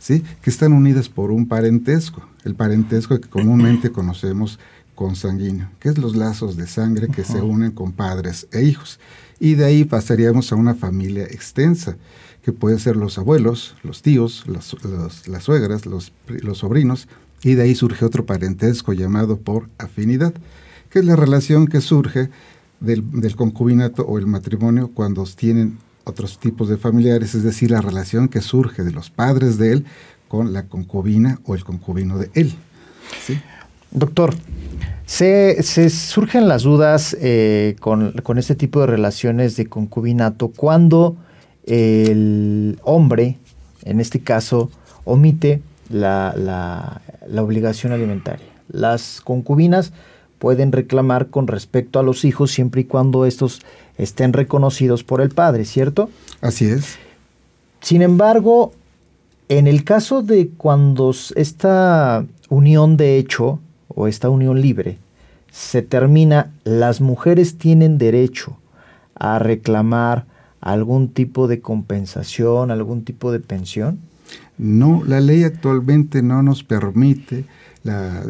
que 0.06 0.50
están 0.50 0.72
unidas 0.72 1.08
por 1.08 1.30
un 1.30 1.48
parentesco, 1.48 2.28
el 2.44 2.54
parentesco 2.54 3.18
que 3.18 3.28
comúnmente 3.28 3.90
conocemos 3.92 4.58
consanguíneo, 4.94 5.70
que 5.80 5.88
es 5.88 5.98
los 5.98 6.14
lazos 6.14 6.56
de 6.56 6.66
sangre 6.66 7.08
que 7.08 7.24
se 7.24 7.40
unen 7.40 7.72
con 7.72 7.92
padres 7.92 8.46
e 8.52 8.62
hijos. 8.62 9.00
Y 9.40 9.54
de 9.54 9.64
ahí 9.64 9.84
pasaríamos 9.84 10.52
a 10.52 10.56
una 10.56 10.74
familia 10.74 11.24
extensa, 11.24 11.96
que 12.44 12.52
pueden 12.52 12.78
ser 12.78 12.96
los 12.96 13.16
abuelos, 13.16 13.74
los 13.82 14.02
tíos, 14.02 14.44
las 14.46 15.44
suegras, 15.44 15.86
los, 15.86 16.12
sobrinos, 16.52 17.08
y 17.42 17.54
de 17.54 17.62
ahí 17.62 17.74
surge 17.74 18.04
otro 18.04 18.26
parentesco 18.26 18.92
llamado 18.92 19.38
por 19.38 19.68
afinidad, 19.78 20.34
que 20.90 20.98
es 20.98 21.06
la 21.06 21.16
relación 21.16 21.66
que 21.66 21.80
surge 21.80 22.28
del, 22.80 23.02
concubinato 23.34 24.02
o 24.02 24.18
el 24.18 24.26
matrimonio 24.26 24.90
cuando 24.92 25.24
tienen 25.24 25.78
otros 26.04 26.38
tipos 26.38 26.68
de 26.68 26.76
familiares, 26.76 27.34
es 27.34 27.44
decir, 27.44 27.70
la 27.70 27.80
relación 27.80 28.28
que 28.28 28.42
surge 28.42 28.84
de 28.84 28.92
los 28.92 29.08
padres 29.08 29.56
de 29.56 29.72
él 29.72 29.86
con 30.28 30.52
la 30.52 30.66
concubina 30.66 31.40
o 31.44 31.54
el 31.54 31.64
concubino 31.64 32.18
de 32.18 32.30
él. 32.34 32.54
Doctor, 33.90 34.34
se, 35.06 35.62
surgen 35.88 36.46
las 36.46 36.64
dudas 36.64 37.16
eh, 37.18 37.76
con, 37.80 38.12
este 38.36 38.54
tipo 38.54 38.80
de 38.80 38.86
relaciones 38.86 39.56
de 39.56 39.66
concubinato 39.66 40.48
cuando 40.48 41.16
el 41.66 42.78
hombre, 42.82 43.38
en 43.82 44.00
este 44.00 44.20
caso, 44.20 44.70
omite 45.04 45.62
la, 45.88 46.34
la 46.36 47.42
obligación 47.42 47.92
alimentaria. 47.92 48.46
Las 48.68 49.20
concubinas 49.20 49.92
pueden 50.38 50.72
reclamar 50.72 51.28
con 51.28 51.46
respecto 51.46 51.98
a 51.98 52.02
los 52.02 52.24
hijos 52.24 52.50
siempre 52.50 52.82
y 52.82 52.84
cuando 52.84 53.24
estos 53.24 53.62
estén 53.96 54.32
reconocidos 54.32 55.04
por 55.04 55.20
el 55.20 55.30
padre, 55.30 55.64
¿cierto? 55.64 56.10
Así 56.40 56.66
es. 56.66 56.98
Sin 57.80 58.02
embargo, 58.02 58.72
en 59.48 59.66
el 59.66 59.84
caso 59.84 60.22
de 60.22 60.48
cuando 60.56 61.14
esta 61.36 62.24
unión 62.48 62.96
de 62.96 63.18
hecho 63.18 63.58
o 63.88 64.08
esta 64.08 64.30
unión 64.30 64.60
libre 64.60 64.98
se 65.50 65.82
termina, 65.82 66.52
las 66.64 67.00
mujeres 67.00 67.58
tienen 67.58 67.98
derecho 67.98 68.58
a 69.14 69.38
reclamar 69.38 70.26
algún 70.64 71.08
tipo 71.10 71.46
de 71.46 71.60
compensación, 71.60 72.70
algún 72.70 73.04
tipo 73.04 73.30
de 73.30 73.38
pensión? 73.38 73.98
No, 74.56 75.02
la 75.06 75.20
ley 75.20 75.44
actualmente 75.44 76.22
no 76.22 76.42
nos 76.42 76.64
permite 76.64 77.44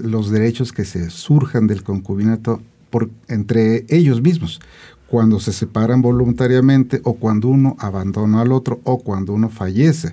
los 0.03 0.31
derechos 0.31 0.73
que 0.73 0.85
se 0.85 1.11
surjan 1.11 1.69
del 1.69 1.85
concubinato 1.85 2.61
por, 2.91 3.09
entre 3.29 3.87
ellos 3.89 4.21
mismos 4.21 4.61
cuando 5.07 5.39
se 5.39 5.53
separan 5.53 6.03
voluntariamente 6.03 7.01
o 7.05 7.15
cuando 7.15 7.49
uno 7.49 7.77
abandona 7.79 8.41
al 8.41 8.51
otro 8.51 8.81
o 8.83 8.99
cuando 8.99 9.33
uno 9.33 9.49
fallece. 9.49 10.13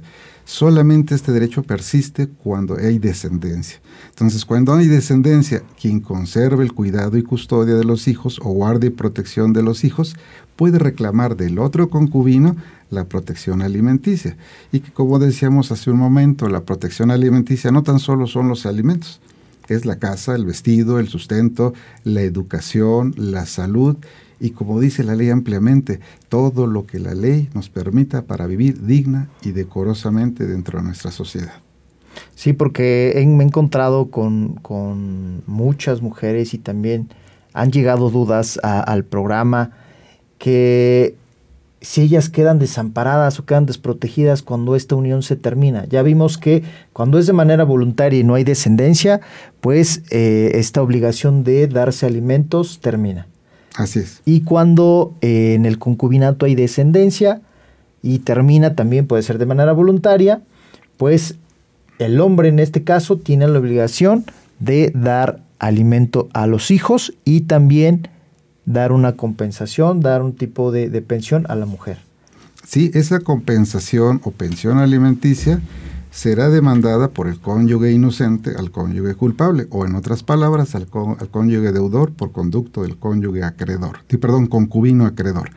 Solamente 0.52 1.16
este 1.16 1.32
derecho 1.32 1.64
persiste 1.64 2.28
cuando 2.28 2.76
hay 2.76 3.00
descendencia. 3.00 3.80
Entonces, 4.10 4.44
cuando 4.44 4.74
hay 4.74 4.88
descendencia, 4.88 5.64
quien 5.80 6.02
conserve 6.02 6.66
el 6.66 6.74
cuidado 6.74 7.18
y 7.18 7.24
custodia 7.24 7.76
de 7.76 7.86
los 7.86 8.10
hijos 8.10 8.38
o 8.44 8.50
guarde 8.50 8.88
y 8.88 8.90
protección 8.90 9.54
de 9.54 9.64
los 9.64 9.86
hijos, 9.86 10.18
puede 10.58 10.78
reclamar 10.78 11.38
del 11.38 11.58
otro 11.58 11.90
concubino 11.90 12.58
la 12.90 13.06
protección 13.06 13.62
alimenticia. 13.62 14.36
Y 14.74 14.82
que 14.82 14.92
como 14.92 15.20
decíamos 15.20 15.72
hace 15.72 15.90
un 15.90 16.00
momento, 16.00 16.50
la 16.50 16.66
protección 16.66 17.12
alimenticia 17.12 17.72
no 17.72 17.84
tan 17.84 18.00
solo 18.00 18.28
son 18.28 18.50
los 18.50 18.66
alimentos, 18.66 19.22
es 19.70 19.86
la 19.86 20.00
casa, 20.00 20.36
el 20.36 20.46
vestido, 20.46 21.00
el 21.00 21.08
sustento, 21.08 21.74
la 22.04 22.24
educación, 22.24 23.14
la 23.16 23.46
salud 23.46 23.96
y 24.42 24.52
como 24.52 24.80
dice 24.80 25.04
la 25.04 25.16
ley 25.16 25.30
ampliamente, 25.30 26.00
todo 26.28 26.66
lo 26.66 26.88
que 26.88 27.00
la 27.00 27.14
ley 27.14 27.48
nos 27.54 27.70
permita 27.70 28.24
para 28.24 28.48
vivir 28.48 28.86
digna 28.86 29.30
y 29.44 29.52
decorosamente 29.52 30.48
dentro 30.48 30.80
de 30.80 30.86
nuestra 30.86 31.12
sociedad. 31.12 31.54
Sí, 32.34 32.52
porque 32.52 33.14
me 33.28 33.44
he 33.44 33.48
encontrado 33.48 34.10
con, 34.10 34.60
muchas 35.46 36.02
mujeres 36.02 36.56
y 36.56 36.58
también 36.58 37.10
han 37.54 37.72
llegado 37.72 38.10
dudas 38.10 38.60
al 38.64 39.06
programa 39.06 39.72
que 40.40 41.16
si 41.82 42.02
ellas 42.02 42.30
quedan 42.30 42.58
desamparadas 42.58 43.40
o 43.40 43.46
quedan 43.46 43.68
desprotegidas 43.68 44.42
cuando 44.42 44.76
esta 44.76 44.96
unión 44.96 45.22
se 45.22 45.36
termina. 45.36 45.86
Ya 45.86 46.02
vimos 46.02 46.38
que 46.40 46.64
cuando 46.94 47.20
es 47.20 47.28
de 47.28 47.34
manera 47.34 47.64
voluntaria 47.64 48.20
y 48.20 48.24
no 48.24 48.34
hay 48.34 48.44
descendencia, 48.44 49.22
pues 49.62 50.04
eh, 50.10 50.52
esta 50.56 50.82
obligación 50.82 51.44
de 51.44 51.68
darse 51.68 52.08
alimentos 52.08 52.80
termina. 52.80 53.28
Así 53.76 54.00
es. 54.00 54.22
Y 54.26 54.42
cuando 54.42 55.16
eh, 55.22 55.54
en 55.56 55.66
el 55.66 55.80
concubinato 55.80 56.46
hay 56.46 56.56
descendencia 56.56 57.42
y 58.02 58.20
termina 58.20 58.76
también, 58.76 59.08
puede 59.08 59.24
ser 59.24 59.38
de 59.38 59.46
manera 59.46 59.74
voluntaria, 59.74 60.42
pues 60.98 61.36
el 62.00 62.20
hombre 62.20 62.50
en 62.50 62.60
este 62.60 62.84
caso 62.84 63.18
tiene 63.18 63.48
la 63.48 63.60
obligación 63.60 64.26
de 64.60 64.92
dar 64.96 65.42
alimento 65.60 66.30
a 66.34 66.48
los 66.48 66.72
hijos 66.72 67.14
y 67.24 67.42
también 67.42 68.08
dar 68.66 68.92
una 68.92 69.14
compensación, 69.14 70.02
dar 70.02 70.22
un 70.22 70.36
tipo 70.36 70.72
de, 70.72 70.90
de 70.90 71.02
pensión 71.02 71.46
a 71.50 71.56
la 71.56 71.66
mujer. 71.66 72.00
Sí, 72.66 72.92
esa 72.94 73.20
compensación 73.20 74.22
o 74.24 74.32
pensión 74.32 74.78
alimenticia 74.78 75.62
será 76.12 76.50
demandada 76.50 77.10
por 77.10 77.28
el 77.28 77.40
cónyuge 77.40 77.92
inocente 77.92 78.52
al 78.58 78.70
cónyuge 78.70 79.16
culpable, 79.16 79.66
o 79.72 79.86
en 79.86 79.96
otras 79.96 80.22
palabras, 80.24 80.76
al, 80.76 80.88
cónyuge 80.88 81.72
deudor 81.72 82.12
por 82.12 82.32
conducto 82.32 82.84
del 82.84 82.98
cónyuge 82.98 83.44
acreedor, 83.44 84.00
perdón, 84.20 84.48
concubino 84.48 85.06
acreedor. 85.06 85.50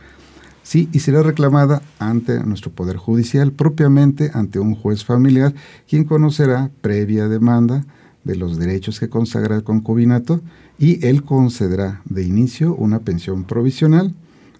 Sí, 0.62 0.88
y 0.92 1.00
será 1.00 1.22
reclamada 1.22 1.82
ante 1.98 2.42
nuestro 2.42 2.70
Poder 2.70 2.96
Judicial, 2.96 3.52
propiamente 3.52 4.30
ante 4.32 4.58
un 4.58 4.74
juez 4.74 5.04
familiar, 5.04 5.52
quien 5.86 6.04
conocerá 6.04 6.70
previa 6.80 7.28
demanda 7.28 7.84
de 8.22 8.36
los 8.36 8.58
derechos 8.58 8.98
que 8.98 9.10
consagra 9.10 9.56
el 9.56 9.64
concubinato 9.64 10.40
y 10.78 11.04
él 11.06 11.22
concederá 11.22 12.00
de 12.06 12.22
inicio 12.22 12.74
una 12.74 13.00
pensión 13.00 13.44
provisional 13.44 14.14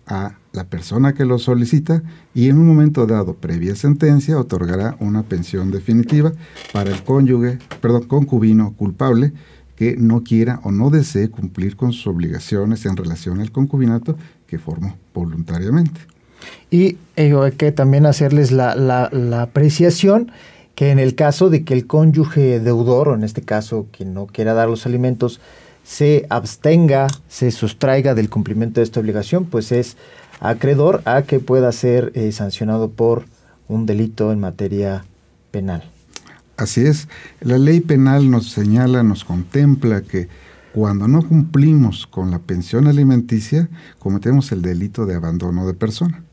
a 0.07 0.35
la 0.53 0.65
persona 0.65 1.15
que 1.15 1.25
lo 1.25 1.39
solicita 1.39 2.03
y 2.35 2.49
en 2.49 2.59
un 2.59 2.67
momento 2.67 3.07
dado, 3.07 3.35
previa 3.35 3.75
sentencia, 3.75 4.39
otorgará 4.39 4.97
una 5.01 5.23
pensión 5.23 5.71
definitiva 5.71 6.33
para 6.73 6.91
el 6.91 7.03
cónyuge, 7.03 7.59
perdón, 7.81 8.05
concubino 8.05 8.75
culpable 8.75 9.33
que 9.77 9.97
no 9.97 10.23
quiera 10.23 10.61
o 10.63 10.71
no 10.71 10.91
desee 10.91 11.29
cumplir 11.29 11.77
con 11.77 11.93
sus 11.93 12.07
obligaciones 12.07 12.87
en 12.87 12.97
relación 12.97 13.41
al 13.41 13.51
concubinato 13.51 14.17
que 14.47 14.59
formó 14.59 14.97
voluntariamente. 15.13 16.01
Y 16.71 16.99
eh, 17.17 17.35
hay 17.35 17.53
que 17.53 17.73
también 17.73 18.07
hacerles 18.07 18.53
la, 18.53 18.77
la 18.77 19.43
apreciación 19.43 20.31
que 20.75 20.91
en 20.91 20.99
el 20.99 21.15
caso 21.15 21.51
de 21.51 21.65
que 21.65 21.75
el 21.75 21.87
cónyuge 21.87 22.61
deudor, 22.61 23.09
o 23.09 23.15
en 23.15 23.23
este 23.23 23.43
caso 23.43 23.87
quien 23.91 24.15
no 24.15 24.27
quiera 24.27 24.55
dar 24.55 24.69
los 24.69 24.87
alimentos, 24.87 25.41
se 25.85 26.27
abstenga, 26.31 27.07
se 27.29 27.51
sustraiga 27.51 28.15
del 28.15 28.31
cumplimiento 28.31 28.81
de 28.81 28.85
esta 28.85 29.01
obligación, 29.01 29.45
pues 29.45 29.71
es 29.71 29.97
acreedor 30.41 31.03
a 31.05 31.23
que 31.23 31.39
pueda 31.39 31.71
ser 31.73 32.11
eh, 32.15 32.33
sancionado 32.33 32.91
por 32.91 33.27
un 33.69 33.87
delito 33.87 34.33
en 34.33 34.41
materia 34.41 35.05
penal. 35.51 35.85
Así 36.57 36.83
es, 36.83 37.09
la 37.41 37.59
ley 37.59 37.81
penal 37.81 38.31
nos 38.31 38.51
señala, 38.51 39.03
nos 39.03 39.25
contempla 39.25 40.03
que 40.03 40.29
cuando 40.73 41.07
no 41.07 41.27
cumplimos 41.27 42.07
con 42.07 42.31
la 42.31 42.39
pensión 42.39 42.87
alimenticia, 42.87 43.69
cometemos 43.99 44.51
el 44.53 44.63
delito 44.63 45.07
de 45.07 45.15
abandono 45.15 45.67
de 45.67 45.75
persona. 45.75 46.25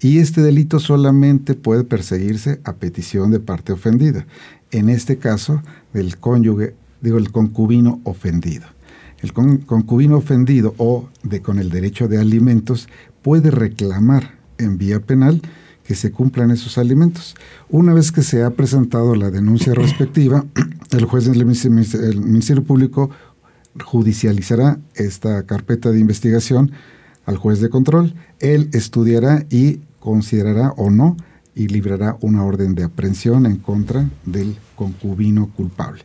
Y 0.00 0.18
este 0.18 0.42
delito 0.42 0.80
solamente 0.80 1.54
puede 1.54 1.84
perseguirse 1.84 2.60
a 2.64 2.74
petición 2.74 3.30
de 3.30 3.40
parte 3.40 3.72
ofendida, 3.72 4.26
en 4.70 4.88
este 4.88 5.18
caso 5.18 5.62
del 5.92 6.18
cónyuge, 6.18 6.74
digo, 7.00 7.18
el 7.18 7.30
concubino 7.32 8.00
ofendido. 8.04 8.73
El 9.24 9.32
concubino 9.32 10.18
ofendido 10.18 10.74
o 10.76 11.08
con 11.42 11.58
el 11.58 11.70
derecho 11.70 12.08
de 12.08 12.18
alimentos 12.18 12.90
puede 13.22 13.50
reclamar 13.50 14.34
en 14.58 14.76
vía 14.76 15.00
penal 15.00 15.40
que 15.82 15.94
se 15.94 16.12
cumplan 16.12 16.50
esos 16.50 16.76
alimentos. 16.76 17.34
Una 17.70 17.94
vez 17.94 18.12
que 18.12 18.22
se 18.22 18.42
ha 18.42 18.50
presentado 18.50 19.14
la 19.14 19.30
denuncia 19.30 19.72
respectiva, 19.72 20.44
el 20.90 21.06
juez 21.06 21.24
del 21.24 21.46
Ministerio 21.46 22.64
Público 22.64 23.08
judicializará 23.82 24.78
esta 24.94 25.44
carpeta 25.44 25.90
de 25.90 26.00
investigación 26.00 26.72
al 27.24 27.38
juez 27.38 27.62
de 27.62 27.70
control. 27.70 28.14
Él 28.40 28.68
estudiará 28.74 29.46
y 29.48 29.80
considerará 30.00 30.74
o 30.76 30.90
no 30.90 31.16
y 31.54 31.68
librará 31.68 32.18
una 32.20 32.44
orden 32.44 32.74
de 32.74 32.84
aprehensión 32.84 33.46
en 33.46 33.56
contra 33.56 34.06
del 34.26 34.54
concubino 34.76 35.48
culpable. 35.56 36.02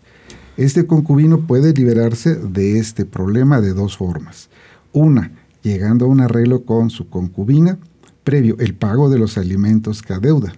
Este 0.60 0.86
concubino 0.86 1.48
puede 1.48 1.72
liberarse 1.72 2.36
de 2.36 2.80
este 2.80 3.06
problema 3.06 3.62
de 3.62 3.74
dos 3.74 3.96
formas. 3.96 4.50
Una, 4.92 5.32
llegando 5.63 6.04
a 6.04 6.10
un 6.10 6.20
arreglo 6.20 6.66
con 6.66 6.89
su 6.89 7.08
concubina, 7.08 7.78
previo 8.25 8.58
el 8.60 8.75
pago 8.75 9.10
de 9.10 9.20
los 9.20 9.38
alimentos 9.38 10.01
que 10.01 10.12
adeuda. 10.12 10.51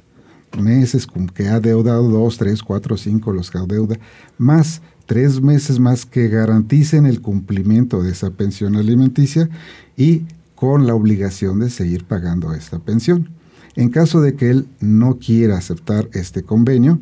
Meses 0.60 1.06
que 1.36 1.50
ha 1.50 1.58
adeudado, 1.58 2.10
dos, 2.10 2.40
tres, 2.40 2.64
cuatro, 2.64 2.98
cinco 2.98 3.32
los 3.32 3.52
que 3.52 3.60
adeuda, 3.60 4.00
más 4.40 4.82
tres 5.06 5.40
meses 5.40 5.78
más 5.78 6.08
que 6.08 6.30
garanticen 6.30 7.06
el 7.06 7.22
cumplimiento 7.22 8.02
de 8.02 8.14
esa 8.14 8.32
pensión 8.32 8.78
alimenticia 8.78 9.52
y 9.96 10.24
con 10.56 10.88
la 10.88 10.96
obligación 10.96 11.60
de 11.60 11.70
seguir 11.70 12.06
pagando 12.06 12.56
esta 12.56 12.80
pensión. 12.80 13.30
En 13.76 13.90
caso 13.90 14.20
de 14.20 14.34
que 14.34 14.50
él 14.50 14.68
no 14.80 15.20
quiera 15.20 15.58
aceptar 15.58 16.10
este 16.14 16.42
convenio, 16.42 17.00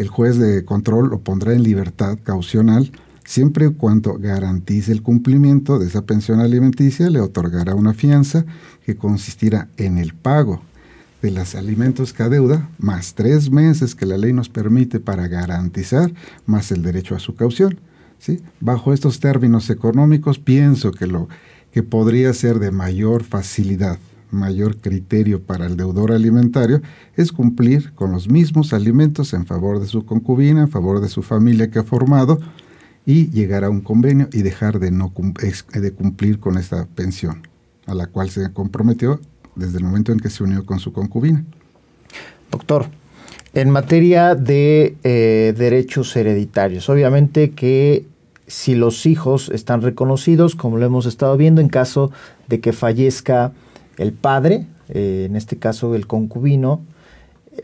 el 0.00 0.08
juez 0.08 0.38
de 0.38 0.64
control 0.64 1.10
lo 1.10 1.20
pondrá 1.20 1.52
en 1.52 1.62
libertad 1.62 2.18
caucional 2.22 2.90
siempre 3.24 3.66
y 3.66 3.74
cuando 3.74 4.14
garantice 4.18 4.92
el 4.92 5.02
cumplimiento 5.02 5.78
de 5.78 5.86
esa 5.86 6.02
pensión 6.02 6.40
alimenticia, 6.40 7.10
le 7.10 7.20
otorgará 7.20 7.74
una 7.74 7.92
fianza 7.92 8.46
que 8.84 8.96
consistirá 8.96 9.68
en 9.76 9.98
el 9.98 10.14
pago 10.14 10.62
de 11.20 11.30
los 11.30 11.54
alimentos 11.54 12.14
que 12.14 12.22
adeuda, 12.22 12.70
más 12.78 13.14
tres 13.14 13.50
meses 13.50 13.94
que 13.94 14.06
la 14.06 14.16
ley 14.16 14.32
nos 14.32 14.48
permite 14.48 15.00
para 15.00 15.28
garantizar, 15.28 16.12
más 16.46 16.72
el 16.72 16.82
derecho 16.82 17.14
a 17.14 17.20
su 17.20 17.34
caución. 17.34 17.78
¿sí? 18.18 18.40
Bajo 18.58 18.94
estos 18.94 19.20
términos 19.20 19.68
económicos, 19.68 20.38
pienso 20.38 20.92
que 20.92 21.06
lo 21.06 21.28
que 21.72 21.82
podría 21.82 22.32
ser 22.32 22.58
de 22.58 22.70
mayor 22.70 23.22
facilidad, 23.22 23.98
mayor 24.30 24.76
criterio 24.76 25.42
para 25.42 25.66
el 25.66 25.76
deudor 25.76 26.12
alimentario, 26.12 26.82
es 27.16 27.32
cumplir 27.32 27.92
con 27.94 28.12
los 28.12 28.28
mismos 28.28 28.72
alimentos 28.72 29.32
en 29.34 29.46
favor 29.46 29.80
de 29.80 29.86
su 29.86 30.04
concubina, 30.04 30.62
en 30.62 30.68
favor 30.68 31.00
de 31.00 31.08
su 31.08 31.22
familia 31.22 31.70
que 31.70 31.78
ha 31.78 31.84
formado, 31.84 32.38
y 33.06 33.30
llegar 33.30 33.64
a 33.64 33.70
un 33.70 33.80
convenio 33.80 34.28
y 34.32 34.42
dejar 34.42 34.78
de, 34.78 34.90
no, 34.90 35.12
de 35.72 35.92
cumplir 35.92 36.38
con 36.38 36.58
esta 36.58 36.86
pensión, 36.86 37.42
a 37.86 37.94
la 37.94 38.06
cual 38.06 38.30
se 38.30 38.52
comprometió 38.52 39.20
desde 39.56 39.78
el 39.78 39.84
momento 39.84 40.12
en 40.12 40.20
que 40.20 40.30
se 40.30 40.44
unió 40.44 40.64
con 40.64 40.78
su 40.78 40.92
concubina. 40.92 41.44
Doctor, 42.50 42.86
en 43.52 43.70
materia 43.70 44.34
de 44.34 44.96
eh, 45.02 45.54
derechos 45.56 46.14
hereditarios, 46.14 46.88
obviamente 46.88 47.50
que 47.50 48.04
si 48.46 48.74
los 48.74 49.06
hijos 49.06 49.48
están 49.48 49.82
reconocidos, 49.82 50.56
como 50.56 50.78
lo 50.78 50.86
hemos 50.86 51.06
estado 51.06 51.36
viendo, 51.36 51.60
en 51.60 51.68
caso 51.68 52.10
de 52.48 52.60
que 52.60 52.72
fallezca 52.72 53.52
el 53.96 54.12
padre, 54.12 54.66
eh, 54.88 55.26
en 55.28 55.36
este 55.36 55.56
caso 55.56 55.94
el 55.94 56.06
concubino, 56.06 56.80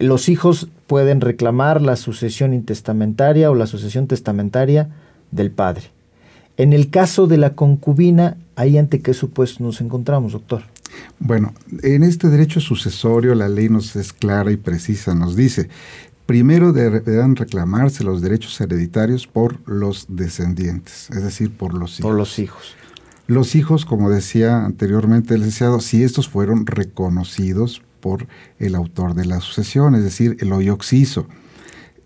los 0.00 0.28
hijos 0.28 0.68
pueden 0.86 1.20
reclamar 1.20 1.80
la 1.80 1.96
sucesión 1.96 2.52
intestamentaria 2.52 3.50
o 3.50 3.54
la 3.54 3.66
sucesión 3.66 4.06
testamentaria 4.06 4.88
del 5.30 5.50
padre. 5.50 5.90
En 6.56 6.72
el 6.72 6.90
caso 6.90 7.26
de 7.26 7.36
la 7.36 7.54
concubina, 7.54 8.36
¿ahí 8.56 8.78
ante 8.78 9.00
qué 9.02 9.14
supuesto 9.14 9.62
nos 9.62 9.80
encontramos, 9.80 10.32
doctor? 10.32 10.62
Bueno, 11.18 11.52
en 11.82 12.02
este 12.02 12.28
derecho 12.28 12.60
sucesorio 12.60 13.34
la 13.34 13.48
ley 13.48 13.68
nos 13.68 13.96
es 13.96 14.12
clara 14.12 14.50
y 14.52 14.56
precisa, 14.56 15.14
nos 15.14 15.36
dice, 15.36 15.68
primero 16.24 16.72
deberán 16.72 17.36
reclamarse 17.36 18.04
los 18.04 18.22
derechos 18.22 18.60
hereditarios 18.60 19.26
por 19.26 19.58
los 19.68 20.06
descendientes, 20.08 21.10
es 21.10 21.22
decir, 21.22 21.50
por 21.50 21.74
los 21.74 21.98
hijos. 21.98 22.10
Por 22.10 22.14
los 22.16 22.38
hijos. 22.38 22.74
Los 23.26 23.54
hijos, 23.54 23.84
como 23.84 24.10
decía 24.10 24.64
anteriormente 24.64 25.34
el 25.34 25.40
licenciado, 25.40 25.80
si 25.80 26.02
estos 26.02 26.28
fueron 26.28 26.66
reconocidos 26.66 27.82
por 28.00 28.28
el 28.58 28.74
autor 28.74 29.14
de 29.14 29.24
la 29.24 29.40
sucesión, 29.40 29.94
es 29.94 30.04
decir, 30.04 30.36
el 30.40 30.52
hoyo 30.52 30.74
oxiso. 30.74 31.26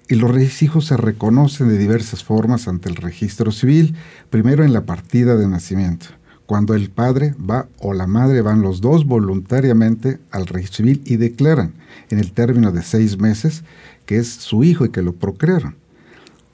Y 0.08 0.14
los 0.14 0.62
hijos 0.62 0.86
se 0.86 0.96
reconocen 0.96 1.68
de 1.68 1.78
diversas 1.78 2.24
formas 2.24 2.68
ante 2.68 2.88
el 2.88 2.96
registro 2.96 3.52
civil, 3.52 3.94
primero 4.30 4.64
en 4.64 4.72
la 4.72 4.86
partida 4.86 5.36
de 5.36 5.46
nacimiento 5.46 6.06
cuando 6.50 6.74
el 6.74 6.90
padre 6.90 7.32
va 7.38 7.68
o 7.78 7.94
la 7.94 8.08
madre 8.08 8.42
van 8.42 8.60
los 8.60 8.80
dos 8.80 9.06
voluntariamente 9.06 10.18
al 10.32 10.48
registro 10.48 10.78
civil 10.78 11.00
y 11.04 11.14
declaran 11.14 11.74
en 12.08 12.18
el 12.18 12.32
término 12.32 12.72
de 12.72 12.82
seis 12.82 13.18
meses 13.20 13.62
que 14.04 14.18
es 14.18 14.26
su 14.26 14.64
hijo 14.64 14.84
y 14.84 14.88
que 14.88 15.00
lo 15.00 15.12
procrearon. 15.12 15.76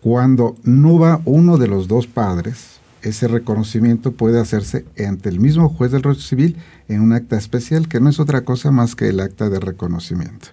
Cuando 0.02 0.54
no 0.64 0.98
va 0.98 1.22
uno 1.24 1.56
de 1.56 1.68
los 1.68 1.88
dos 1.88 2.06
padres, 2.06 2.75
ese 3.02 3.28
reconocimiento 3.28 4.12
puede 4.12 4.40
hacerse 4.40 4.84
ante 4.98 5.28
el 5.28 5.40
mismo 5.40 5.68
juez 5.68 5.92
del 5.92 6.02
registro 6.02 6.28
civil 6.28 6.56
en 6.88 7.00
un 7.00 7.12
acta 7.12 7.36
especial 7.36 7.88
que 7.88 8.00
no 8.00 8.10
es 8.10 8.20
otra 8.20 8.42
cosa 8.42 8.70
más 8.70 8.94
que 8.94 9.08
el 9.08 9.20
acta 9.20 9.48
de 9.48 9.60
reconocimiento. 9.60 10.48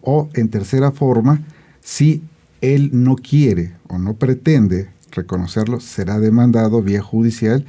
O 0.00 0.28
en 0.34 0.48
tercera 0.48 0.92
forma, 0.92 1.40
si 1.80 2.22
él 2.60 2.90
no 2.92 3.16
quiere 3.16 3.74
o 3.88 3.98
no 3.98 4.14
pretende 4.14 4.90
reconocerlo, 5.10 5.80
será 5.80 6.18
demandado 6.18 6.82
vía 6.82 7.02
judicial 7.02 7.64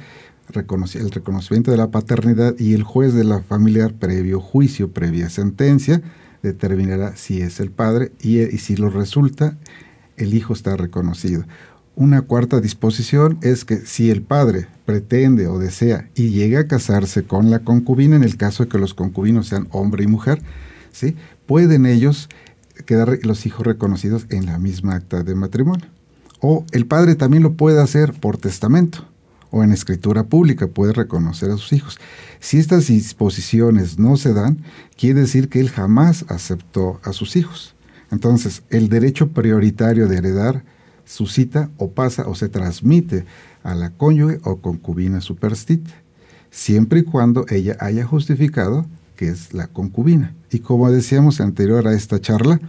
el 0.48 1.10
reconocimiento 1.10 1.70
de 1.70 1.76
la 1.76 1.90
paternidad 1.90 2.58
y 2.58 2.74
el 2.74 2.82
juez 2.82 3.14
de 3.14 3.24
la 3.24 3.40
familiar 3.40 3.94
previo 3.94 4.40
juicio, 4.40 4.90
previa 4.90 5.30
sentencia, 5.30 6.02
determinará 6.42 7.14
si 7.16 7.40
es 7.40 7.60
el 7.60 7.70
padre 7.70 8.12
y, 8.20 8.40
y 8.40 8.58
si 8.58 8.76
lo 8.76 8.90
resulta, 8.90 9.56
el 10.16 10.34
hijo 10.34 10.52
está 10.52 10.76
reconocido. 10.76 11.44
Una 11.96 12.22
cuarta 12.22 12.60
disposición 12.60 13.38
es 13.42 13.64
que 13.64 13.78
si 13.78 14.10
el 14.10 14.22
padre 14.22 14.68
pretende 14.86 15.48
o 15.48 15.58
desea 15.58 16.08
y 16.14 16.30
llega 16.30 16.60
a 16.60 16.66
casarse 16.66 17.24
con 17.24 17.50
la 17.50 17.60
concubina, 17.60 18.16
en 18.16 18.24
el 18.24 18.36
caso 18.36 18.64
de 18.64 18.68
que 18.68 18.78
los 18.78 18.94
concubinos 18.94 19.48
sean 19.48 19.68
hombre 19.70 20.04
y 20.04 20.06
mujer, 20.06 20.40
¿sí? 20.92 21.16
pueden 21.46 21.86
ellos 21.86 22.28
quedar 22.86 23.18
los 23.22 23.44
hijos 23.44 23.66
reconocidos 23.66 24.26
en 24.30 24.46
la 24.46 24.58
misma 24.58 24.94
acta 24.94 25.22
de 25.22 25.34
matrimonio. 25.34 25.86
O 26.40 26.64
el 26.72 26.86
padre 26.86 27.16
también 27.16 27.42
lo 27.42 27.52
puede 27.54 27.80
hacer 27.82 28.14
por 28.14 28.38
testamento 28.38 29.06
o 29.50 29.62
en 29.64 29.72
escritura 29.72 30.24
pública 30.24 30.68
puede 30.68 30.92
reconocer 30.92 31.50
a 31.50 31.56
sus 31.56 31.72
hijos. 31.72 31.98
Si 32.38 32.58
estas 32.58 32.86
disposiciones 32.86 33.98
no 33.98 34.16
se 34.16 34.32
dan, 34.32 34.62
quiere 34.96 35.20
decir 35.20 35.48
que 35.48 35.60
él 35.60 35.70
jamás 35.70 36.24
aceptó 36.28 37.00
a 37.02 37.12
sus 37.12 37.36
hijos. 37.36 37.74
Entonces, 38.10 38.62
el 38.70 38.88
derecho 38.88 39.28
prioritario 39.28 40.08
de 40.08 40.16
heredar 40.16 40.64
suscita 41.10 41.70
o 41.76 41.90
pasa 41.90 42.28
o 42.28 42.34
se 42.34 42.48
transmite 42.48 43.24
a 43.64 43.74
la 43.74 43.90
cónyuge 43.90 44.38
o 44.44 44.60
concubina 44.60 45.20
superstite, 45.20 45.90
siempre 46.50 47.00
y 47.00 47.02
cuando 47.02 47.44
ella 47.48 47.76
haya 47.80 48.06
justificado 48.06 48.86
que 49.16 49.28
es 49.28 49.52
la 49.52 49.66
concubina. 49.66 50.34
Y 50.50 50.60
como 50.60 50.90
decíamos 50.90 51.40
anterior 51.40 51.86
a 51.88 51.94
esta 51.94 52.20
charla, 52.20 52.60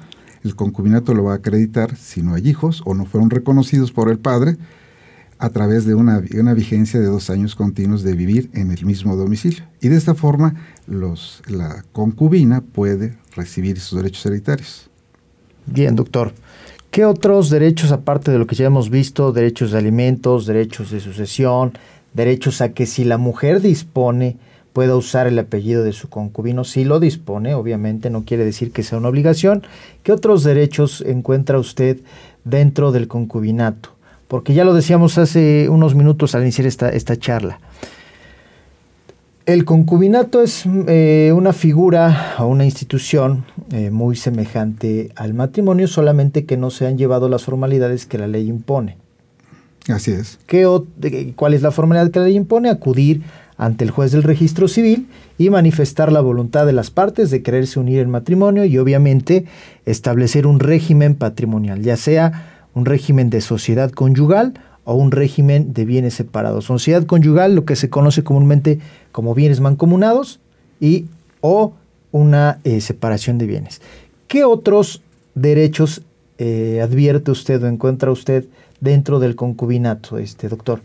el 0.44 0.56
concubinato 0.56 1.14
lo 1.14 1.24
va 1.24 1.34
a 1.34 1.36
acreditar 1.38 1.96
si 1.96 2.24
no 2.24 2.34
hay 2.34 2.50
hijos 2.50 2.82
o 2.86 2.96
no 2.96 3.06
fueron 3.06 3.30
reconocidos 3.30 3.92
por 3.92 4.10
el 4.10 4.18
padre, 4.18 4.58
a 5.38 5.50
través 5.50 5.86
de 5.86 5.96
una, 5.96 6.22
una, 6.38 6.54
vigencia 6.54 7.00
de 7.00 7.08
dos 7.08 7.32
años 7.32 7.56
continuos 7.56 8.04
de 8.04 8.14
vivir 8.14 8.52
en 8.54 8.70
el 8.70 8.86
mismo 8.86 9.16
domicilio. 9.16 9.64
Y 9.82 9.88
de 9.88 9.98
esta 9.98 10.14
forma 10.14 10.54
los, 10.86 11.42
la 11.48 11.84
concubina 11.94 12.62
puede 12.62 13.18
recibir 13.36 13.80
sus 13.80 13.98
derechos 13.98 14.24
hereditarios. 14.28 14.90
Bien, 15.66 15.96
doctor. 15.96 16.34
¿Qué 16.92 17.06
otros 17.06 17.50
derechos, 17.50 17.92
aparte 17.92 18.32
de 18.32 18.38
lo 18.38 18.46
que 18.46 18.56
ya 18.56 18.66
hemos 18.66 18.90
visto, 18.90 19.32
derechos 19.32 19.72
de 19.72 19.78
alimentos, 19.78 20.46
derechos 20.46 20.92
de 20.92 21.00
sucesión, 21.00 21.74
derechos 22.14 22.62
a 22.62 22.74
que 22.74 22.86
si 22.86 23.06
la 23.06 23.18
mujer 23.18 23.62
dispone 23.62 24.38
pueda 24.74 24.96
usar 24.96 25.26
el 25.26 25.40
apellido 25.40 25.84
de 25.84 25.94
su 25.94 26.10
concubino, 26.10 26.64
si 26.64 26.84
lo 26.84 27.00
dispone, 27.00 27.56
obviamente 27.56 28.10
no 28.10 28.24
quiere 28.26 28.46
decir 28.46 28.72
que 28.72 28.84
sea 28.84 28.98
una 28.98 29.10
obligación, 29.10 29.64
¿qué 30.04 30.12
otros 30.12 30.44
derechos 30.44 31.02
encuentra 31.02 31.60
usted 31.60 32.00
dentro 32.44 32.92
del 32.92 33.08
concubinato? 33.08 33.92
porque 34.32 34.54
ya 34.54 34.64
lo 34.64 34.74
decíamos 34.74 35.18
hace 35.18 35.68
unos 35.68 35.94
minutos 35.94 36.36
al 36.36 36.44
iniciar 36.44 36.66
esta, 36.66 36.88
esta 36.88 37.18
charla. 37.18 37.60
El 39.46 39.66
concubinato 39.66 40.42
es 40.42 40.64
eh, 40.88 41.32
una 41.36 41.52
figura 41.52 42.36
o 42.38 42.46
una 42.46 42.64
institución 42.64 43.44
eh, 43.72 43.90
muy 43.90 44.16
semejante 44.16 45.10
al 45.16 45.34
matrimonio, 45.34 45.88
solamente 45.88 46.46
que 46.46 46.58
no 46.58 46.70
se 46.70 46.86
han 46.86 46.98
llevado 46.98 47.28
las 47.28 47.44
formalidades 47.44 48.06
que 48.06 48.20
la 48.20 48.28
ley 48.28 48.48
impone. 48.48 48.98
Así 49.90 50.12
es. 50.12 50.38
¿Qué, 50.46 50.68
¿Cuál 51.36 51.56
es 51.56 51.64
la 51.64 51.72
formalidad 51.72 52.12
que 52.12 52.20
la 52.20 52.26
ley 52.26 52.36
impone? 52.36 52.70
Acudir 52.70 53.24
ante 53.58 53.84
el 53.84 53.90
juez 53.90 54.12
del 54.12 54.24
registro 54.24 54.68
civil 54.68 55.08
y 55.40 55.50
manifestar 55.50 56.12
la 56.12 56.22
voluntad 56.22 56.68
de 56.68 56.74
las 56.74 56.92
partes 56.92 57.32
de 57.32 57.42
quererse 57.42 57.80
unir 57.80 58.00
en 58.00 58.12
matrimonio 58.12 58.66
y 58.66 58.78
obviamente 58.78 59.46
establecer 59.86 60.46
un 60.46 60.60
régimen 60.60 61.16
patrimonial, 61.16 61.82
ya 61.82 61.98
sea 61.98 62.68
un 62.74 62.86
régimen 62.86 63.30
de 63.32 63.42
sociedad 63.42 63.92
conyugal 63.92 64.54
o 64.92 64.96
un 64.96 65.12
régimen 65.12 65.74
de 65.74 65.86
bienes 65.86 66.14
separados. 66.14 66.66
Sociedad 66.66 67.06
conyugal, 67.06 67.56
lo 67.56 67.66
que 67.66 67.76
se 67.76 67.90
conoce 67.90 68.24
comúnmente 68.24 68.80
como 69.12 69.34
bienes 69.34 69.60
mancomunados 69.60 70.40
y 70.80 71.06
o 71.42 71.74
una 72.12 72.60
eh, 72.64 72.82
separación 72.82 73.38
de 73.38 73.48
bienes. 73.48 73.82
¿Qué 74.28 74.44
otros 74.44 75.02
derechos 75.34 76.02
eh, 76.38 76.82
advierte 76.84 77.32
usted 77.32 77.64
o 77.64 77.68
encuentra 77.68 78.12
usted 78.12 78.46
dentro 78.80 79.20
del 79.20 79.36
concubinato, 79.36 80.18
este 80.18 80.50
doctor? 80.50 80.82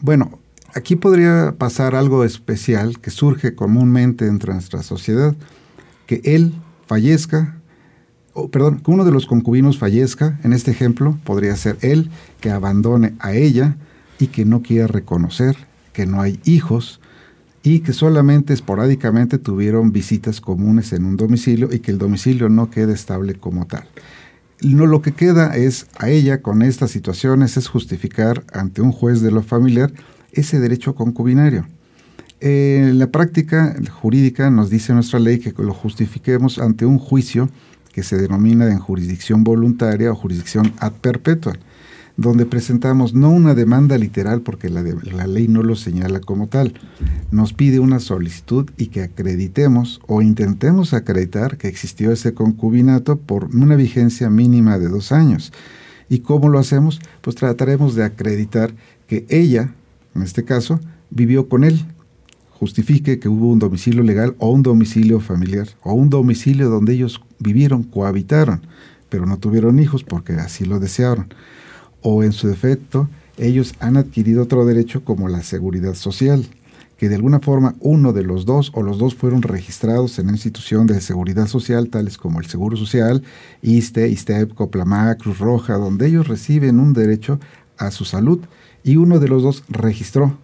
Bueno, 0.00 0.38
aquí 0.74 0.96
podría 0.96 1.54
pasar 1.56 1.94
algo 1.94 2.24
especial 2.24 2.98
que 2.98 3.10
surge 3.10 3.54
comúnmente 3.54 4.24
dentro 4.24 4.52
de 4.52 4.54
nuestra 4.54 4.82
sociedad, 4.82 5.34
que 6.06 6.20
él 6.24 6.52
fallezca, 6.86 7.56
o, 8.34 8.50
perdón, 8.50 8.80
que 8.80 8.90
uno 8.90 9.04
de 9.04 9.12
los 9.12 9.26
concubinos 9.26 9.78
fallezca, 9.78 10.38
en 10.42 10.52
este 10.52 10.70
ejemplo 10.70 11.18
podría 11.24 11.54
ser 11.56 11.78
él 11.82 12.10
que 12.40 12.50
abandone 12.50 13.14
a 13.18 13.32
ella 13.34 13.76
y 14.18 14.28
que 14.28 14.44
no 14.44 14.62
quiera 14.62 14.86
reconocer 14.86 15.56
que 15.92 16.06
no 16.06 16.20
hay 16.20 16.40
hijos 16.44 17.00
y 17.62 17.80
que 17.80 17.92
solamente 17.92 18.52
esporádicamente 18.52 19.38
tuvieron 19.38 19.92
visitas 19.92 20.40
comunes 20.40 20.92
en 20.92 21.04
un 21.04 21.16
domicilio 21.16 21.68
y 21.72 21.78
que 21.78 21.92
el 21.92 21.98
domicilio 21.98 22.48
no 22.48 22.70
quede 22.70 22.92
estable 22.92 23.34
como 23.34 23.66
tal. 23.66 23.84
No, 24.62 24.86
lo 24.86 25.02
que 25.02 25.12
queda 25.12 25.56
es 25.56 25.86
a 25.98 26.08
ella 26.08 26.40
con 26.40 26.62
estas 26.62 26.90
situaciones 26.90 27.56
es 27.56 27.68
justificar 27.68 28.44
ante 28.52 28.80
un 28.80 28.92
juez 28.92 29.20
de 29.20 29.30
lo 29.30 29.42
familiar 29.42 29.92
ese 30.32 30.60
derecho 30.60 30.94
concubinario. 30.94 31.66
En 32.40 32.98
la 32.98 33.08
práctica 33.08 33.76
jurídica 33.90 34.50
nos 34.50 34.70
dice 34.70 34.92
nuestra 34.92 35.20
ley 35.20 35.38
que 35.38 35.52
lo 35.62 35.74
justifiquemos 35.74 36.58
ante 36.58 36.86
un 36.86 36.98
juicio 36.98 37.48
que 37.92 38.02
se 38.02 38.16
denomina 38.16 38.70
en 38.70 38.78
jurisdicción 38.78 39.44
voluntaria 39.44 40.10
o 40.10 40.14
jurisdicción 40.14 40.72
ad 40.78 40.92
perpetua 40.92 41.54
donde 42.16 42.46
presentamos 42.46 43.14
no 43.14 43.30
una 43.30 43.54
demanda 43.54 43.96
literal, 43.96 44.42
porque 44.42 44.68
la, 44.68 44.82
la, 44.82 45.26
ley 45.26 45.48
no 45.48 45.62
lo 45.62 45.76
señala 45.76 46.20
como 46.20 46.46
tal, 46.46 46.74
nos 47.30 47.52
pide 47.52 47.78
una 47.78 48.00
solicitud 48.00 48.70
y 48.76 48.88
que 48.88 49.02
acreditemos 49.02 50.00
o 50.06 50.20
intentemos 50.22 50.92
acreditar 50.92 51.56
que 51.56 51.68
existió 51.68 52.12
ese 52.12 52.34
concubinato 52.34 53.16
por 53.16 53.46
una 53.54 53.76
vigencia 53.76 54.28
mínima 54.28 54.78
de 54.78 54.88
dos 54.88 55.12
años. 55.12 55.52
¿Y 56.08 56.20
cómo 56.20 56.48
lo 56.48 56.58
hacemos? 56.58 57.00
Pues 57.22 57.36
trataremos 57.36 57.94
de 57.94 58.04
acreditar 58.04 58.74
que 59.06 59.24
ella, 59.30 59.72
en 60.14 60.22
este 60.22 60.44
caso, 60.44 60.80
vivió 61.10 61.48
con 61.48 61.64
él, 61.64 61.86
justifique 62.50 63.18
que 63.18 63.28
hubo 63.28 63.50
un 63.50 63.58
domicilio 63.58 64.02
legal 64.02 64.36
o 64.38 64.50
un 64.50 64.62
domicilio 64.62 65.20
familiar 65.20 65.68
o 65.82 65.94
un 65.94 66.10
domicilio 66.10 66.68
donde 66.68 66.92
ellos 66.92 67.20
vivieron, 67.42 67.82
cohabitaron, 67.82 68.62
pero 69.08 69.26
no 69.26 69.36
tuvieron 69.38 69.78
hijos 69.78 70.04
porque 70.04 70.32
así 70.34 70.64
lo 70.64 70.80
desearon. 70.80 71.34
O 72.00 72.22
en 72.22 72.32
su 72.32 72.48
defecto, 72.48 73.08
ellos 73.36 73.74
han 73.80 73.96
adquirido 73.96 74.42
otro 74.42 74.64
derecho 74.64 75.04
como 75.04 75.28
la 75.28 75.42
seguridad 75.42 75.94
social, 75.94 76.46
que 76.96 77.08
de 77.08 77.16
alguna 77.16 77.40
forma 77.40 77.74
uno 77.80 78.12
de 78.12 78.22
los 78.22 78.46
dos 78.46 78.70
o 78.74 78.82
los 78.82 78.98
dos 78.98 79.14
fueron 79.14 79.42
registrados 79.42 80.18
en 80.18 80.26
una 80.26 80.36
institución 80.36 80.86
de 80.86 81.00
seguridad 81.00 81.48
social, 81.48 81.88
tales 81.88 82.16
como 82.16 82.38
el 82.38 82.46
Seguro 82.46 82.76
Social, 82.76 83.24
ISTE, 83.60 84.08
ISTEP, 84.08 84.54
Coplamac, 84.54 85.20
Cruz 85.20 85.38
Roja, 85.38 85.74
donde 85.74 86.06
ellos 86.06 86.28
reciben 86.28 86.78
un 86.78 86.92
derecho 86.92 87.40
a 87.76 87.90
su 87.90 88.04
salud 88.04 88.40
y 88.84 88.96
uno 88.96 89.18
de 89.18 89.28
los 89.28 89.42
dos 89.42 89.64
registró 89.68 90.38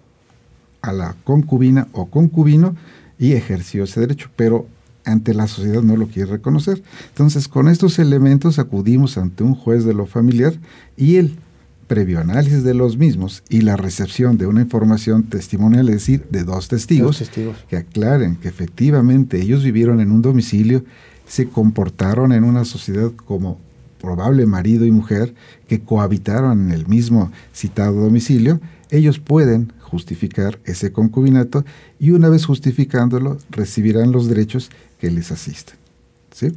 a 0.83 0.93
la 0.93 1.15
concubina 1.25 1.89
o 1.93 2.07
concubino 2.07 2.75
y 3.19 3.33
ejerció 3.33 3.85
ese 3.85 4.01
derecho, 4.01 4.31
pero 4.37 4.67
ante 5.09 5.35
la 5.35 5.49
sociedad 5.49 5.83
no 5.83 5.97
lo 5.97 6.07
quiere 6.07 6.33
reconocer. 6.33 6.83
Entonces, 7.09 7.49
con 7.49 7.69
estos 7.69 7.99
elementos 7.99 8.59
acudimos 8.59 9.19
ante 9.19 9.43
un 9.43 9.55
juez 9.55 9.85
de 9.85 9.95
lo 9.95 10.07
familiar 10.07 10.55
y 10.97 11.17
él 11.17 11.37
previo 11.89 12.21
análisis 12.21 12.63
de 12.63 12.75
los 12.75 12.99
mismos 12.99 13.43
y 13.49 13.63
la 13.63 13.77
recepción 13.77 14.37
de 14.37 14.47
una 14.47 14.61
información 14.61 15.25
testimonial, 15.25 15.89
es 15.89 15.95
decir, 15.95 16.27
de 16.31 16.45
dos 16.45 16.69
testigos, 16.69 17.25
que 17.69 17.77
aclaren 17.77 18.37
que 18.37 18.49
efectivamente 18.49 19.41
ellos 19.41 19.65
vivieron 19.65 20.01
en 20.01 20.13
un 20.13 20.23
domicilio, 20.23 20.85
se 21.27 21.49
comportaron 21.49 22.33
en 22.33 22.45
una 22.45 22.65
sociedad 22.65 23.11
como 23.25 23.59
probable 24.01 24.47
marido 24.47 24.85
y 24.85 24.91
mujer 24.91 25.35
que 25.67 25.81
cohabitaron 25.81 26.69
en 26.69 26.73
el 26.73 26.87
mismo 26.87 27.33
citado 27.53 28.01
domicilio, 28.01 28.61
ellos 28.91 29.19
pueden 29.19 29.73
justificar 29.81 30.59
ese 30.65 30.93
concubinato 30.93 31.65
y 31.99 32.11
una 32.11 32.29
vez 32.29 32.45
justificándolo 32.47 33.39
recibirán 33.51 34.13
los 34.13 34.29
derechos 34.29 34.71
que 34.99 35.11
les 35.11 35.31
asisten. 35.31 35.77
¿Sí? 36.33 36.53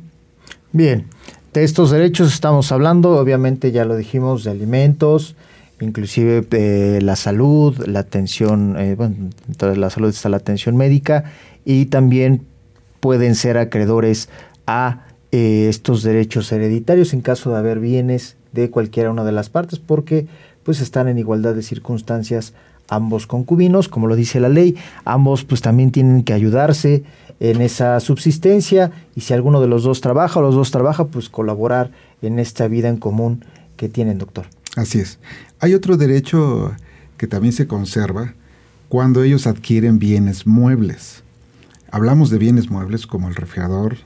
Bien, 0.72 1.06
de 1.54 1.64
estos 1.64 1.92
derechos 1.92 2.34
estamos 2.34 2.72
hablando, 2.72 3.18
obviamente 3.18 3.72
ya 3.72 3.86
lo 3.86 3.96
dijimos, 3.96 4.44
de 4.44 4.52
alimentos, 4.52 5.36
inclusive 5.82 6.42
de 6.42 7.02
la 7.02 7.16
salud, 7.16 7.76
la 7.88 8.00
atención, 8.00 8.78
eh, 8.80 8.96
bueno, 8.96 9.30
de 9.48 9.78
la 9.78 9.90
salud 9.90 10.10
está 10.10 10.30
la 10.30 10.38
atención 10.38 10.78
médica 10.78 11.26
y 11.66 11.86
también 11.88 12.46
pueden 13.00 13.36
ser 13.36 13.58
acreedores 13.58 14.30
a 14.68 15.08
eh, 15.32 15.68
estos 15.70 16.04
derechos 16.04 16.52
hereditarios 16.52 17.14
en 17.14 17.22
caso 17.22 17.52
de 17.52 17.58
haber 17.58 17.80
bienes 17.80 18.38
de 18.52 18.70
cualquiera 18.70 19.12
una 19.12 19.24
de 19.24 19.32
las 19.32 19.50
partes 19.50 19.80
porque 19.80 20.28
pues 20.64 20.80
están 20.80 21.08
en 21.08 21.18
igualdad 21.18 21.56
de 21.56 21.64
circunstancias 21.64 22.54
ambos 22.92 23.26
concubinos, 23.26 23.88
como 23.88 24.06
lo 24.06 24.16
dice 24.16 24.40
la 24.40 24.50
ley, 24.50 24.76
ambos 25.06 25.44
pues 25.44 25.62
también 25.62 25.92
tienen 25.92 26.24
que 26.24 26.34
ayudarse 26.34 27.04
en 27.40 27.62
esa 27.62 28.00
subsistencia 28.00 28.92
y 29.16 29.22
si 29.22 29.34
alguno 29.34 29.62
de 29.62 29.68
los 29.68 29.84
dos 29.84 30.02
trabaja 30.02 30.40
o 30.40 30.44
los 30.44 30.54
dos 30.54 30.70
trabajan, 30.70 31.08
pues 31.08 31.30
colaborar 31.30 31.90
en 32.22 32.38
esta 32.38 32.68
vida 32.68 32.90
en 32.90 32.98
común 32.98 33.44
que 33.78 33.90
tienen, 33.90 34.20
doctor. 34.20 34.46
Así 34.76 35.00
es. 35.00 35.18
Hay 35.60 35.74
otro 35.74 35.98
derecho 35.98 36.76
que 37.18 37.28
también 37.28 37.54
se 37.54 37.66
conserva 37.66 38.34
cuando 38.90 39.24
ellos 39.24 39.48
adquieren 39.48 39.98
bienes 39.98 40.46
muebles. 40.46 41.24
Hablamos 41.92 42.30
de 42.30 42.38
bienes 42.38 42.70
muebles 42.70 43.08
como 43.08 43.30
el 43.30 43.36
refrigerador, 43.36 43.98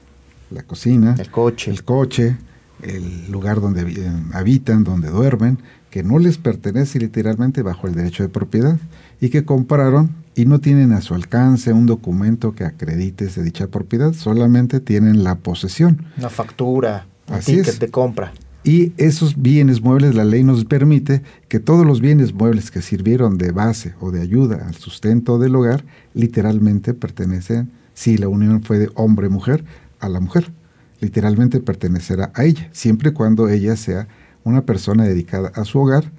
la 0.52 0.64
cocina, 0.64 1.16
el 1.18 1.32
coche, 1.32 1.72
el 1.72 1.84
coche, 1.84 2.38
el 2.84 3.32
lugar 3.32 3.62
donde 3.62 4.12
habitan, 4.34 4.84
donde 4.84 5.10
duermen, 5.10 5.60
que 5.96 6.04
no 6.04 6.20
les 6.20 6.38
pertenece 6.38 7.00
literalmente 7.00 7.62
bajo 7.62 7.88
el 7.88 7.96
derecho 7.96 8.22
de 8.22 8.28
propiedad 8.28 8.78
y 9.22 9.30
que 9.30 9.46
compraron 9.46 10.10
y 10.36 10.46
no 10.46 10.60
tienen 10.60 10.92
a 10.92 11.00
su 11.00 11.14
alcance 11.14 11.72
un 11.72 11.86
documento 11.86 12.52
que 12.52 12.66
acredite 12.66 13.28
de 13.28 13.44
dicha 13.44 13.68
propiedad, 13.68 14.12
solamente 14.12 14.82
tienen 14.82 15.24
la 15.24 15.36
posesión. 15.36 16.06
Una 16.18 16.30
factura, 16.30 17.08
un 17.30 17.40
ticket 17.40 17.80
de 17.80 17.90
compra. 17.90 18.34
Y 18.66 18.92
esos 18.98 19.42
bienes 19.42 19.82
muebles, 19.82 20.16
la 20.16 20.26
ley 20.26 20.44
nos 20.44 20.66
permite 20.66 21.22
que 21.48 21.62
todos 21.62 21.86
los 21.86 22.02
bienes 22.02 22.34
muebles 22.34 22.72
que 22.72 22.82
sirvieron 22.82 23.38
de 23.38 23.54
base 23.54 23.94
o 24.02 24.12
de 24.12 24.20
ayuda 24.20 24.68
al 24.68 24.76
sustento 24.76 25.40
del 25.40 25.56
hogar, 25.56 25.86
literalmente 26.14 26.94
pertenecen, 26.94 27.70
si 27.94 28.18
la 28.18 28.28
unión 28.28 28.64
fue 28.64 28.80
de 28.80 28.90
hombre-mujer, 28.96 29.64
a 30.02 30.10
la 30.10 30.20
mujer. 30.20 30.52
Literalmente 31.00 31.62
pertenecerá 31.62 32.34
a 32.36 32.44
ella, 32.44 32.68
siempre 32.74 33.12
y 33.12 33.14
cuando 33.14 33.48
ella 33.48 33.78
sea 33.78 34.10
una 34.46 34.62
persona 34.62 35.04
dedicada 35.04 35.52
a 35.56 35.66
su 35.66 35.80
hogar, 35.80 36.12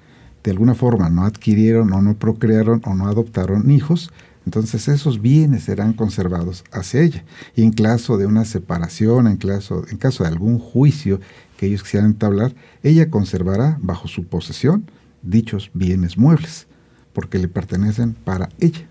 de 0.43 0.51
alguna 0.51 0.75
forma 0.75 1.09
no 1.09 1.25
adquirieron 1.25 1.91
o 1.93 2.01
no 2.01 2.15
procrearon 2.15 2.81
o 2.85 2.93
no 2.93 3.07
adoptaron 3.07 3.71
hijos, 3.71 4.11
entonces 4.45 4.87
esos 4.87 5.21
bienes 5.21 5.63
serán 5.63 5.93
conservados 5.93 6.63
hacia 6.71 7.01
ella. 7.01 7.25
Y 7.55 7.63
en 7.63 7.71
caso 7.71 8.17
de 8.17 8.27
una 8.27 8.45
separación, 8.45 9.27
en 9.27 9.37
caso, 9.37 9.83
caso 9.99 10.23
de 10.23 10.29
algún 10.29 10.59
juicio 10.59 11.19
que 11.57 11.65
ellos 11.65 11.83
quisieran 11.83 12.11
entablar, 12.11 12.53
ella 12.83 13.09
conservará 13.09 13.77
bajo 13.81 14.07
su 14.07 14.23
posesión 14.25 14.89
dichos 15.21 15.71
bienes 15.73 16.17
muebles, 16.17 16.67
porque 17.11 17.39
le 17.39 17.47
pertenecen 17.47 18.13
para 18.13 18.49
ella. 18.59 18.87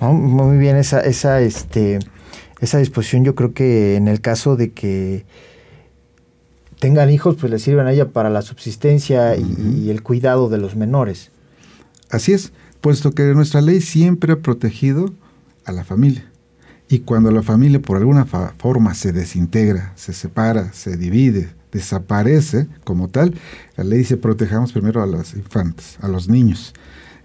muy 0.00 0.56
bien, 0.56 0.76
esa, 0.76 1.00
esa, 1.00 1.40
este, 1.40 1.98
esa 2.60 2.78
disposición 2.78 3.24
yo 3.24 3.34
creo 3.34 3.52
que 3.52 3.96
en 3.96 4.08
el 4.08 4.20
caso 4.20 4.56
de 4.56 4.72
que 4.72 5.26
tengan 6.78 7.10
hijos, 7.10 7.36
pues 7.36 7.50
les 7.50 7.62
sirven 7.62 7.86
a 7.86 7.92
ella 7.92 8.10
para 8.10 8.30
la 8.30 8.42
subsistencia 8.42 9.36
y, 9.36 9.90
el 9.90 10.02
cuidado 10.02 10.48
de 10.48 10.58
los 10.58 10.76
menores. 10.76 11.30
Así 12.10 12.32
es, 12.32 12.52
puesto 12.80 13.12
que 13.12 13.22
nuestra 13.34 13.60
ley 13.60 13.80
siempre 13.80 14.32
ha 14.32 14.40
protegido 14.40 15.12
a 15.64 15.72
la 15.72 15.84
familia. 15.84 16.30
Y 16.88 17.00
cuando 17.00 17.30
la 17.30 17.42
familia 17.42 17.82
por 17.82 17.98
alguna 17.98 18.24
forma 18.24 18.94
se 18.94 19.12
desintegra, 19.12 19.92
se 19.96 20.14
separa, 20.14 20.72
se 20.72 20.96
divide, 20.96 21.50
desaparece 21.70 22.66
como 22.84 23.08
tal, 23.08 23.34
la 23.76 23.84
ley 23.84 23.98
dice 23.98 24.16
protejamos 24.16 24.72
primero 24.72 25.02
a 25.02 25.06
los 25.06 25.34
infantes, 25.34 25.98
a 26.00 26.08
los 26.08 26.28
niños. 26.28 26.72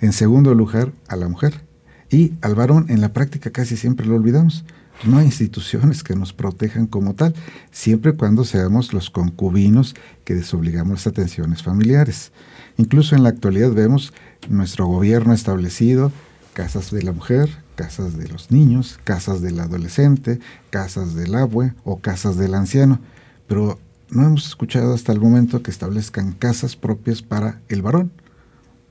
En 0.01 0.11
segundo 0.11 0.53
lugar, 0.53 0.91
a 1.07 1.15
la 1.15 1.29
mujer. 1.29 1.61
Y 2.09 2.33
al 2.41 2.55
varón 2.55 2.87
en 2.89 2.99
la 2.99 3.13
práctica 3.13 3.51
casi 3.51 3.77
siempre 3.77 4.05
lo 4.05 4.15
olvidamos. 4.15 4.65
No 5.05 5.17
hay 5.17 5.25
instituciones 5.25 6.03
que 6.03 6.15
nos 6.15 6.33
protejan 6.33 6.87
como 6.87 7.13
tal, 7.13 7.33
siempre 7.71 8.13
cuando 8.13 8.45
seamos 8.45 8.93
los 8.93 9.09
concubinos 9.09 9.95
que 10.23 10.33
desobligamos 10.33 10.93
las 10.93 11.07
atenciones 11.07 11.61
familiares. 11.61 12.31
Incluso 12.77 13.15
en 13.15 13.23
la 13.23 13.29
actualidad 13.29 13.71
vemos 13.71 14.13
nuestro 14.49 14.87
gobierno 14.87 15.33
establecido 15.33 16.11
casas 16.53 16.91
de 16.91 17.01
la 17.01 17.11
mujer, 17.11 17.49
casas 17.75 18.17
de 18.17 18.27
los 18.29 18.51
niños, 18.51 18.99
casas 19.03 19.41
del 19.41 19.59
adolescente, 19.59 20.39
casas 20.69 21.15
del 21.15 21.35
abue 21.35 21.73
o 21.83 21.99
casas 21.99 22.37
del 22.37 22.53
anciano, 22.53 22.99
pero 23.47 23.79
no 24.09 24.25
hemos 24.25 24.47
escuchado 24.47 24.93
hasta 24.93 25.11
el 25.11 25.19
momento 25.19 25.63
que 25.63 25.71
establezcan 25.71 26.33
casas 26.33 26.75
propias 26.75 27.21
para 27.21 27.59
el 27.67 27.81
varón. 27.81 28.11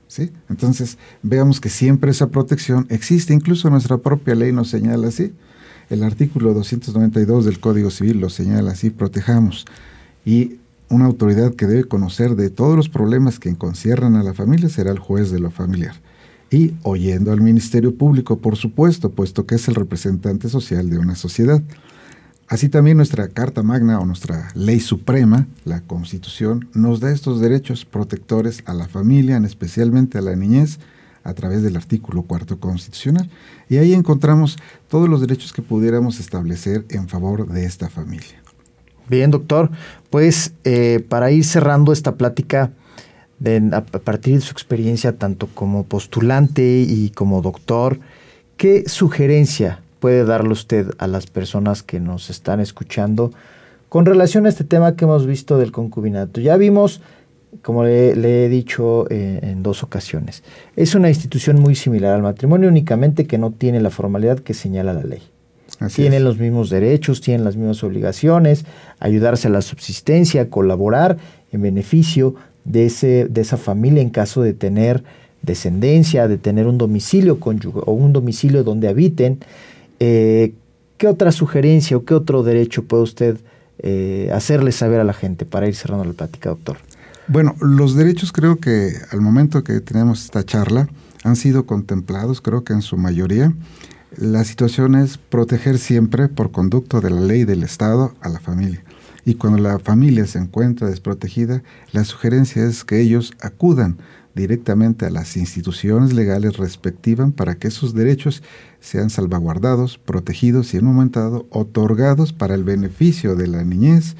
¿sí? 0.07 0.31
Entonces, 0.49 0.97
veamos 1.21 1.59
que 1.61 1.69
siempre 1.69 2.11
esa 2.11 2.27
protección 2.27 2.85
existe, 2.89 3.33
incluso 3.33 3.69
nuestra 3.69 3.97
propia 3.97 4.35
ley 4.35 4.51
nos 4.51 4.69
señala 4.69 5.07
así. 5.07 5.33
El 5.89 6.03
artículo 6.03 6.53
292 6.53 7.45
del 7.45 7.59
Código 7.59 7.91
Civil 7.91 8.19
lo 8.19 8.29
señala 8.29 8.71
así, 8.71 8.89
protejamos. 8.89 9.65
Y 10.25 10.57
una 10.89 11.05
autoridad 11.05 11.53
que 11.55 11.65
debe 11.65 11.85
conocer 11.85 12.35
de 12.35 12.49
todos 12.49 12.75
los 12.75 12.89
problemas 12.89 13.39
que 13.39 13.53
concierran 13.55 14.15
a 14.15 14.23
la 14.23 14.33
familia 14.33 14.69
será 14.69 14.91
el 14.91 14.99
juez 14.99 15.31
de 15.31 15.39
lo 15.39 15.51
familiar. 15.51 15.95
Y 16.51 16.73
oyendo 16.83 17.31
al 17.31 17.41
Ministerio 17.41 17.95
Público, 17.95 18.37
por 18.37 18.55
supuesto, 18.55 19.11
puesto 19.11 19.45
que 19.45 19.55
es 19.55 19.67
el 19.67 19.75
representante 19.75 20.49
social 20.49 20.89
de 20.89 20.99
una 20.99 21.15
sociedad. 21.15 21.63
Así 22.47 22.69
también 22.69 22.97
nuestra 22.97 23.29
Carta 23.29 23.63
Magna 23.63 23.99
o 23.99 24.05
nuestra 24.05 24.49
Ley 24.53 24.79
Suprema, 24.79 25.47
la 25.65 25.81
Constitución, 25.81 26.69
nos 26.73 26.99
da 26.99 27.11
estos 27.11 27.41
derechos 27.41 27.85
protectores 27.85 28.61
a 28.65 28.75
la 28.75 28.87
familia, 28.87 29.37
especialmente 29.37 30.19
a 30.19 30.21
la 30.21 30.35
niñez, 30.35 30.77
a 31.23 31.33
través 31.33 31.63
del 31.63 31.75
artículo 31.75 32.23
cuarto 32.23 32.59
constitucional. 32.59 33.29
Y 33.69 33.77
ahí 33.77 33.93
encontramos 33.93 34.57
todos 34.87 35.09
los 35.09 35.21
derechos 35.21 35.53
que 35.53 35.61
pudiéramos 35.61 36.19
establecer 36.19 36.85
en 36.89 37.07
favor 37.07 37.47
de 37.47 37.65
esta 37.65 37.89
familia. 37.89 38.41
Bien, 39.09 39.31
doctor. 39.31 39.69
Pues 40.09 40.53
eh, 40.63 41.03
para 41.07 41.31
ir 41.31 41.43
cerrando 41.43 41.91
esta 41.93 42.15
plática, 42.15 42.71
a 43.71 43.81
partir 43.81 44.35
de 44.35 44.41
su 44.41 44.51
experiencia 44.51 45.17
tanto 45.17 45.47
como 45.53 45.83
postulante 45.83 46.85
y 46.87 47.09
como 47.09 47.41
doctor, 47.41 47.99
¿qué 48.55 48.87
sugerencia 48.87 49.81
puede 49.99 50.23
darle 50.23 50.53
usted 50.53 50.91
a 50.97 51.07
las 51.07 51.27
personas 51.27 51.83
que 51.83 51.99
nos 51.99 52.29
están 52.29 52.59
escuchando 52.59 53.31
con 53.89 54.05
relación 54.05 54.45
a 54.45 54.49
este 54.49 54.63
tema 54.63 54.95
que 54.95 55.03
hemos 55.03 55.25
visto 55.25 55.57
del 55.57 55.71
concubinato? 55.71 56.39
Ya 56.39 56.55
vimos, 56.55 57.01
como 57.61 57.83
le, 57.83 58.45
he 58.45 58.49
dicho 58.49 59.05
eh, 59.09 59.39
en 59.43 59.63
dos 59.63 59.83
ocasiones, 59.83 60.43
es 60.75 60.95
una 60.95 61.09
institución 61.09 61.59
muy 61.59 61.75
similar 61.75 62.15
al 62.15 62.21
matrimonio, 62.21 62.69
únicamente 62.69 63.27
que 63.27 63.37
no 63.37 63.51
tiene 63.51 63.79
la 63.81 63.89
formalidad 63.89 64.39
que 64.39 64.53
señala 64.53 64.93
la 64.93 65.03
ley 65.03 65.21
tienen 65.93 66.23
los 66.23 66.37
mismos 66.37 66.69
derechos, 66.69 67.21
tienen 67.21 67.43
las 67.43 67.55
mismas 67.55 67.83
obligaciones, 67.83 68.65
ayudarse 68.99 69.47
a 69.47 69.51
la 69.51 69.61
subsistencia, 69.61 70.49
colaborar 70.49 71.17
en 71.51 71.61
beneficio 71.61 72.35
de, 72.63 72.85
ese, 72.85 73.25
de 73.25 73.41
esa 73.41 73.57
familia 73.57 74.01
en 74.01 74.09
caso 74.09 74.41
de 74.41 74.53
tener 74.53 75.03
descendencia, 75.41 76.27
de 76.27 76.37
tener 76.37 76.67
un 76.67 76.77
domicilio 76.77 77.39
cónyuge 77.39 77.79
o 77.85 77.91
un 77.91 78.13
domicilio 78.13 78.63
donde 78.63 78.87
habiten. 78.87 79.39
Eh, 79.99 80.53
¿Qué 80.97 81.07
otra 81.07 81.31
sugerencia 81.31 81.97
o 81.97 82.05
qué 82.05 82.13
otro 82.13 82.43
derecho 82.43 82.85
puede 82.85 83.03
usted 83.03 83.37
eh, 83.79 84.29
hacerle 84.33 84.71
saber 84.71 85.01
a 85.01 85.03
la 85.03 85.13
gente 85.13 85.45
para 85.45 85.67
ir 85.67 85.75
cerrando 85.75 86.05
la 86.05 86.13
plática, 86.13 86.49
doctor? 86.49 86.77
Bueno, 87.27 87.55
los 87.61 87.95
derechos 87.95 88.31
creo 88.31 88.57
que 88.57 88.93
al 89.11 89.21
momento 89.21 89.63
que 89.63 89.79
tenemos 89.79 90.25
esta 90.25 90.43
charla 90.45 90.89
han 91.23 91.37
sido 91.37 91.65
contemplados, 91.65 92.41
creo 92.41 92.63
que 92.63 92.73
en 92.73 92.81
su 92.81 92.97
mayoría. 92.97 93.53
La 94.17 94.43
situación 94.43 94.95
es 94.95 95.17
proteger 95.17 95.79
siempre, 95.79 96.27
por 96.27 96.51
conducto 96.51 97.01
de 97.01 97.09
la 97.09 97.21
ley 97.21 97.45
del 97.45 97.63
Estado, 97.63 98.13
a 98.21 98.29
la 98.29 98.39
familia. 98.39 98.83
Y 99.25 99.35
cuando 99.35 99.57
la 99.57 99.79
familia 99.79 100.27
se 100.27 100.37
encuentra 100.37 100.89
desprotegida, 100.89 101.63
la 101.93 102.03
sugerencia 102.03 102.65
es 102.65 102.83
que 102.83 102.99
ellos 102.99 103.31
acudan 103.41 103.97
directamente 104.35 105.05
a 105.05 105.09
las 105.09 105.37
instituciones 105.37 106.13
legales 106.13 106.57
respectivas 106.57 107.31
para 107.31 107.55
que 107.55 107.69
esos 107.69 107.93
derechos 107.93 108.43
sean 108.81 109.09
salvaguardados, 109.09 109.97
protegidos 109.97 110.73
y 110.73 110.77
en 110.77 110.87
un 110.87 110.95
momento 110.95 111.19
dado 111.21 111.47
otorgados 111.51 112.33
para 112.33 112.55
el 112.55 112.63
beneficio 112.63 113.35
de 113.35 113.47
la 113.47 113.63
niñez, 113.63 114.15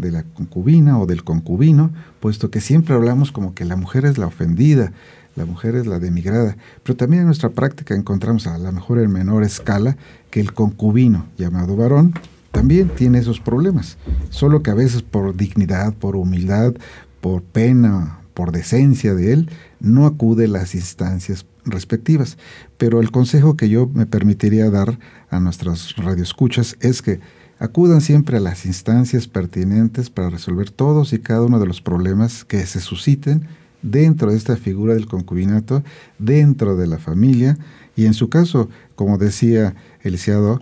de 0.00 0.10
la 0.10 0.24
concubina 0.24 0.98
o 0.98 1.06
del 1.06 1.24
concubino, 1.24 1.90
puesto 2.20 2.50
que 2.50 2.60
siempre 2.60 2.94
hablamos 2.94 3.32
como 3.32 3.54
que 3.54 3.64
la 3.64 3.76
mujer 3.76 4.04
es 4.04 4.18
la 4.18 4.26
ofendida, 4.26 4.92
la 5.36 5.44
mujer 5.44 5.76
es 5.76 5.86
la 5.86 5.98
demigrada, 5.98 6.56
pero 6.82 6.96
también 6.96 7.20
en 7.20 7.26
nuestra 7.26 7.50
práctica 7.50 7.94
encontramos 7.94 8.46
a 8.46 8.58
lo 8.58 8.72
mejor 8.72 8.98
en 8.98 9.12
menor 9.12 9.44
escala 9.44 9.96
que 10.30 10.40
el 10.40 10.52
concubino 10.52 11.26
llamado 11.38 11.76
varón 11.76 12.14
también 12.52 12.88
tiene 12.88 13.18
esos 13.18 13.40
problemas, 13.40 13.96
solo 14.30 14.62
que 14.62 14.70
a 14.70 14.74
veces 14.74 15.02
por 15.02 15.36
dignidad, 15.36 15.94
por 15.94 16.16
humildad, 16.16 16.74
por 17.20 17.42
pena, 17.42 18.20
por 18.34 18.52
decencia 18.52 19.14
de 19.14 19.32
él, 19.32 19.50
no 19.78 20.06
acude 20.06 20.46
a 20.46 20.48
las 20.48 20.74
instancias 20.74 21.46
respectivas. 21.64 22.38
Pero 22.76 23.00
el 23.00 23.10
consejo 23.10 23.56
que 23.56 23.68
yo 23.68 23.88
me 23.92 24.06
permitiría 24.06 24.70
dar 24.70 24.98
a 25.30 25.40
nuestras 25.40 25.94
radioescuchas 25.96 26.76
es 26.80 27.02
que 27.02 27.20
acudan 27.60 28.00
siempre 28.00 28.38
a 28.38 28.40
las 28.40 28.66
instancias 28.66 29.28
pertinentes 29.28 30.10
para 30.10 30.30
resolver 30.30 30.70
todos 30.70 31.12
y 31.12 31.20
cada 31.20 31.42
uno 31.42 31.60
de 31.60 31.66
los 31.66 31.80
problemas 31.80 32.44
que 32.44 32.64
se 32.66 32.80
susciten 32.80 33.46
dentro 33.82 34.30
de 34.30 34.36
esta 34.36 34.56
figura 34.56 34.94
del 34.94 35.06
concubinato, 35.06 35.84
dentro 36.18 36.76
de 36.76 36.86
la 36.86 36.98
familia, 36.98 37.58
y 37.96 38.06
en 38.06 38.14
su 38.14 38.30
caso, 38.30 38.68
como 38.94 39.18
decía 39.18 39.74
el 40.02 40.12
licenciado 40.12 40.60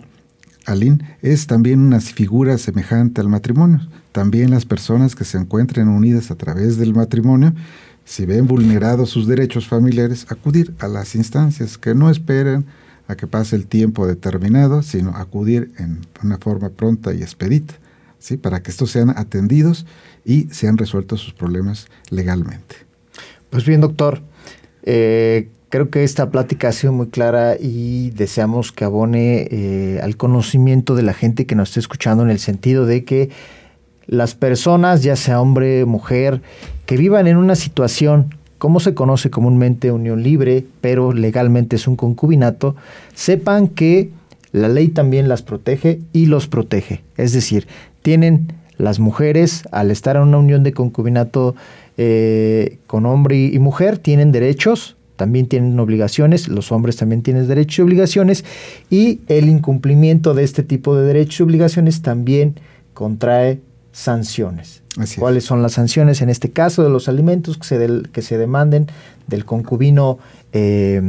Alín, 0.65 1.03
es 1.21 1.47
también 1.47 1.79
una 1.79 2.01
figura 2.01 2.57
semejante 2.57 3.21
al 3.21 3.29
matrimonio. 3.29 3.79
También 4.11 4.51
las 4.51 4.65
personas 4.65 5.15
que 5.15 5.23
se 5.23 5.37
encuentren 5.37 5.87
unidas 5.87 6.31
a 6.31 6.35
través 6.35 6.77
del 6.77 6.93
matrimonio, 6.93 7.53
si 8.03 8.25
ven 8.25 8.45
vulnerados 8.45 9.09
sus 9.09 9.25
derechos 9.25 9.67
familiares, 9.67 10.25
acudir 10.29 10.73
a 10.79 10.87
las 10.87 11.15
instancias, 11.15 11.77
que 11.77 11.95
no 11.95 12.09
esperen 12.09 12.65
a 13.09 13.15
que 13.15 13.25
pase 13.25 13.55
el 13.55 13.65
tiempo 13.65 14.05
determinado, 14.05 14.83
sino 14.83 15.17
acudir 15.17 15.71
en 15.79 16.01
una 16.23 16.37
forma 16.37 16.69
pronta 16.69 17.11
y 17.11 17.23
expedita, 17.23 17.73
¿sí? 18.19 18.37
para 18.37 18.61
que 18.61 18.69
estos 18.69 18.91
sean 18.91 19.09
atendidos 19.09 19.87
y 20.23 20.43
sean 20.51 20.77
resueltos 20.77 21.19
sus 21.19 21.33
problemas 21.33 21.87
legalmente. 22.11 22.75
Pues 23.49 23.65
bien, 23.65 23.81
doctor, 23.81 24.21
eh, 24.83 25.49
creo 25.69 25.89
que 25.89 26.03
esta 26.03 26.29
plática 26.29 26.67
ha 26.67 26.71
sido 26.71 26.93
muy 26.93 27.07
clara 27.07 27.55
y 27.59 28.11
deseamos 28.11 28.71
que 28.71 28.85
abone 28.85 29.47
eh, 29.49 29.99
al 30.03 30.15
conocimiento 30.15 30.93
de 30.93 31.01
la 31.01 31.15
gente 31.15 31.47
que 31.47 31.55
nos 31.55 31.69
esté 31.69 31.79
escuchando 31.79 32.21
en 32.23 32.29
el 32.29 32.39
sentido 32.39 32.85
de 32.85 33.05
que 33.05 33.31
las 34.05 34.35
personas, 34.35 35.01
ya 35.01 35.15
sea 35.15 35.41
hombre, 35.41 35.85
mujer, 35.85 36.43
que 36.85 36.95
vivan 36.95 37.25
en 37.25 37.37
una 37.37 37.55
situación, 37.55 38.35
como 38.59 38.79
se 38.79 38.93
conoce 38.93 39.31
comúnmente 39.31 39.91
unión 39.91 40.21
libre, 40.21 40.65
pero 40.81 41.13
legalmente 41.13 41.77
es 41.77 41.87
un 41.87 41.95
concubinato, 41.95 42.75
sepan 43.15 43.69
que 43.69 44.11
la 44.51 44.67
ley 44.67 44.89
también 44.89 45.27
las 45.27 45.41
protege 45.41 46.01
y 46.13 46.27
los 46.27 46.47
protege. 46.47 47.01
Es 47.17 47.33
decir, 47.33 47.67
tienen 48.01 48.53
las 48.77 48.99
mujeres, 48.99 49.63
al 49.71 49.91
estar 49.91 50.17
en 50.17 50.23
una 50.23 50.37
unión 50.37 50.63
de 50.63 50.73
concubinato 50.73 51.55
eh, 51.97 52.77
con 52.85 53.05
hombre 53.05 53.37
y 53.45 53.59
mujer 53.59 53.97
tienen 53.97 54.31
derechos, 54.31 54.97
también 55.15 55.47
tienen 55.47 55.79
obligaciones, 55.79 56.47
los 56.47 56.71
hombres 56.71 56.95
también 56.95 57.21
tienen 57.21 57.47
derechos 57.47 57.79
y 57.79 57.81
obligaciones, 57.81 58.45
y 58.89 59.21
el 59.27 59.49
incumplimiento 59.49 60.33
de 60.33 60.43
este 60.43 60.63
tipo 60.63 60.95
de 60.95 61.05
derechos 61.05 61.39
y 61.39 61.43
obligaciones 61.43 62.01
también 62.01 62.55
contrae 62.93 63.59
sanciones. 63.99 64.81
¿Cuáles 65.17 65.43
son 65.43 65.61
las 65.61 65.73
sanciones? 65.73 66.21
En 66.21 66.29
este 66.29 66.51
caso, 66.51 66.83
de 66.83 66.89
los 66.89 67.09
alimentos 67.09 67.57
que 67.57 67.65
se, 67.65 68.01
que 68.11 68.21
se 68.21 68.37
demanden 68.37 68.87
del 69.27 69.45
concubino 69.45 70.19
eh, 70.53 71.01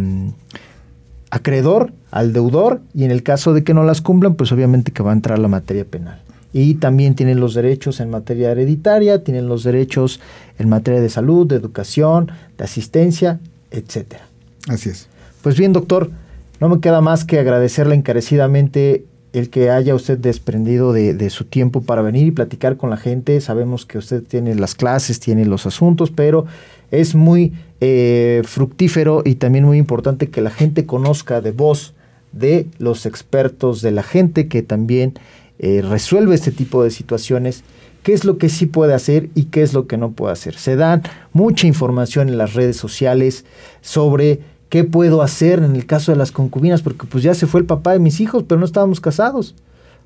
acreedor 1.30 1.92
al 2.10 2.32
deudor, 2.32 2.80
y 2.92 3.04
en 3.04 3.12
el 3.12 3.22
caso 3.22 3.54
de 3.54 3.62
que 3.62 3.74
no 3.74 3.84
las 3.84 4.00
cumplan, 4.00 4.34
pues 4.34 4.50
obviamente 4.50 4.92
que 4.92 5.02
va 5.02 5.10
a 5.10 5.14
entrar 5.14 5.38
la 5.38 5.48
materia 5.48 5.84
penal 5.84 6.20
y 6.52 6.74
también 6.74 7.14
tienen 7.14 7.38
los 7.38 7.54
derechos 7.54 8.00
en 8.00 8.10
materia 8.10 8.50
hereditaria, 8.50 9.22
tienen 9.22 9.46
los 9.46 9.62
derechos 9.62 10.20
en 10.58 10.68
materia 10.68 11.00
de 11.00 11.08
salud, 11.08 11.46
de 11.46 11.54
educación, 11.54 12.32
de 12.58 12.64
asistencia, 12.64 13.38
etcétera. 13.70 14.26
Así 14.68 14.88
es. 14.88 15.06
Pues 15.42 15.56
bien, 15.56 15.72
doctor, 15.72 16.10
no 16.58 16.68
me 16.68 16.80
queda 16.80 17.00
más 17.00 17.24
que 17.24 17.38
agradecerle 17.38 17.94
encarecidamente 17.94 19.04
el 19.32 19.50
que 19.50 19.70
haya 19.70 19.94
usted 19.94 20.18
desprendido 20.18 20.92
de, 20.92 21.30
su 21.30 21.44
tiempo 21.44 21.82
para 21.82 22.02
venir 22.02 22.26
y 22.26 22.30
platicar 22.32 22.76
con 22.76 22.90
la 22.90 22.96
gente. 22.96 23.40
Sabemos 23.40 23.86
que 23.86 23.98
usted 23.98 24.22
tiene 24.22 24.54
las 24.54 24.74
clases, 24.74 25.20
tiene 25.20 25.44
los 25.44 25.66
asuntos, 25.66 26.10
pero 26.10 26.46
es 26.90 27.14
muy 27.14 27.52
eh, 27.80 28.42
fructífero 28.44 29.22
y 29.24 29.36
también 29.36 29.64
muy 29.64 29.78
importante 29.78 30.30
que 30.30 30.40
la 30.40 30.50
gente 30.50 30.84
conozca 30.84 31.40
de 31.40 31.52
voz 31.52 31.94
de 32.32 32.66
los 32.78 33.06
expertos, 33.06 33.82
de 33.82 33.92
la 33.92 34.02
gente 34.02 34.48
que 34.48 34.62
también 34.62 35.14
eh, 35.58 35.82
resuelve 35.82 36.34
este 36.34 36.52
tipo 36.52 36.82
de 36.82 36.90
situaciones, 36.90 37.62
qué 38.02 38.12
es 38.12 38.24
lo 38.24 38.38
que 38.38 38.48
sí 38.48 38.66
puede 38.66 38.94
hacer 38.94 39.28
y 39.34 39.44
qué 39.44 39.62
es 39.62 39.74
lo 39.74 39.86
que 39.86 39.96
no 39.96 40.12
puede 40.12 40.32
hacer. 40.32 40.56
Se 40.56 40.74
dan 40.74 41.02
mucha 41.32 41.66
información 41.66 42.28
en 42.28 42.38
las 42.38 42.54
redes 42.54 42.76
sociales 42.76 43.44
sobre 43.80 44.40
qué 44.70 44.84
puedo 44.84 45.20
hacer 45.20 45.62
en 45.62 45.76
el 45.76 45.84
caso 45.84 46.12
de 46.12 46.16
las 46.16 46.32
concubinas, 46.32 46.80
porque 46.80 47.06
pues 47.06 47.22
ya 47.22 47.34
se 47.34 47.46
fue 47.46 47.60
el 47.60 47.66
papá 47.66 47.92
de 47.92 47.98
mis 47.98 48.20
hijos, 48.20 48.44
pero 48.48 48.58
no 48.58 48.64
estábamos 48.64 49.00
casados. 49.00 49.54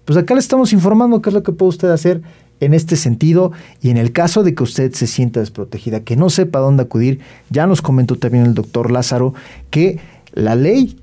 Pues 0.05 0.19
acá 0.19 0.35
le 0.35 0.41
estamos 0.41 0.73
informando 0.73 1.23
qué 1.23 1.31
es 1.31 1.35
lo 1.35 1.43
que 1.43 1.53
puede 1.53 1.69
usted 1.69 1.91
hacer 1.91 2.23
en 2.61 2.75
este 2.75 2.97
sentido 2.97 3.53
y 3.81 3.91
en 3.91 3.99
el 3.99 4.13
caso 4.13 4.43
de 4.43 4.55
que 4.55 4.63
usted 4.63 4.93
se 4.93 5.07
sienta 5.07 5.41
desprotegida, 5.41 6.01
que 6.01 6.17
no 6.17 6.31
sepa 6.31 6.59
dónde 6.59 6.83
acudir, 6.83 7.21
ya 7.51 7.67
nos 7.67 7.83
comentó 7.83 8.17
también 8.17 8.47
el 8.47 8.55
doctor 8.55 8.91
Lázaro 8.91 9.35
que 9.71 10.01
la 10.33 10.55
ley 10.57 10.99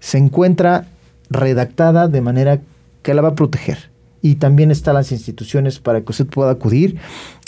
se 0.00 0.18
encuentra 0.18 0.88
redactada 1.30 2.08
de 2.08 2.20
manera 2.20 2.60
que 3.02 3.14
la 3.14 3.22
va 3.22 3.30
a 3.30 3.34
proteger 3.34 3.90
y 4.22 4.36
también 4.36 4.70
están 4.70 4.94
las 4.94 5.12
instituciones 5.12 5.80
para 5.80 6.00
que 6.00 6.12
usted 6.12 6.26
pueda 6.26 6.52
acudir 6.52 6.96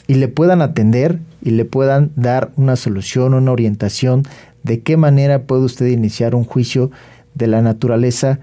y 0.07 0.15
le 0.15 0.29
puedan 0.29 0.61
atender 0.61 1.21
y 1.43 1.51
le 1.51 1.65
puedan 1.65 2.11
dar 2.17 2.51
una 2.57 2.77
solución, 2.77 3.33
una 3.33 3.53
orientación 3.53 4.25
de 4.65 4.81
qué 4.81 4.97
manera 4.97 5.43
puede 5.43 5.63
usted 5.63 5.87
iniciar 5.87 6.35
un 6.35 6.45
juicio 6.45 6.91
de 7.35 7.47
la 7.47 7.63
naturaleza 7.63 8.41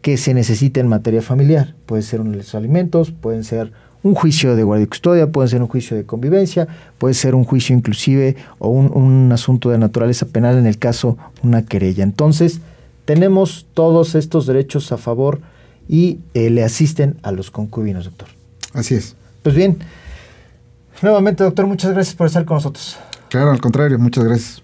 que 0.00 0.16
se 0.16 0.34
necesita 0.34 0.80
en 0.80 0.88
materia 0.88 1.22
familiar. 1.22 1.76
Puede 1.86 2.02
ser 2.02 2.20
un 2.20 2.36
los 2.36 2.54
alimentos, 2.56 3.12
pueden 3.12 3.44
ser 3.44 3.72
un 4.02 4.14
juicio 4.14 4.56
de 4.56 4.64
guardia 4.64 4.84
y 4.84 4.88
custodia, 4.88 5.30
puede 5.30 5.48
ser 5.48 5.62
un 5.62 5.68
juicio 5.68 5.96
de 5.96 6.04
convivencia, 6.04 6.66
puede 6.98 7.14
ser 7.14 7.36
un 7.36 7.44
juicio 7.44 7.76
inclusive 7.76 8.34
o 8.58 8.70
un, 8.70 9.30
asunto 9.30 9.70
de 9.70 9.78
naturaleza 9.78 10.26
penal 10.26 10.58
en 10.58 10.66
el 10.66 10.78
caso 10.78 11.18
una 11.44 11.64
querella. 11.64 12.02
Entonces, 12.02 12.60
tenemos 13.04 13.66
todos 13.74 14.16
estos 14.16 14.46
derechos 14.46 14.90
a 14.90 14.96
favor 14.96 15.40
y 15.88 16.18
eh, 16.34 16.50
le 16.50 16.64
asisten 16.64 17.16
a 17.22 17.30
los 17.30 17.50
concubinos, 17.50 18.06
doctor. 18.06 18.28
Así 18.72 18.94
es. 18.94 19.14
Pues 19.42 19.54
bien, 19.54 19.78
nuevamente, 21.02 21.44
doctor, 21.44 21.66
muchas 21.66 21.92
gracias 21.92 22.16
por 22.16 22.26
estar 22.26 22.44
con 22.44 22.56
nosotros. 22.56 22.96
Claro, 23.28 23.50
al 23.50 23.60
contrario, 23.60 23.98
muchas 23.98 24.24
gracias 24.24 24.62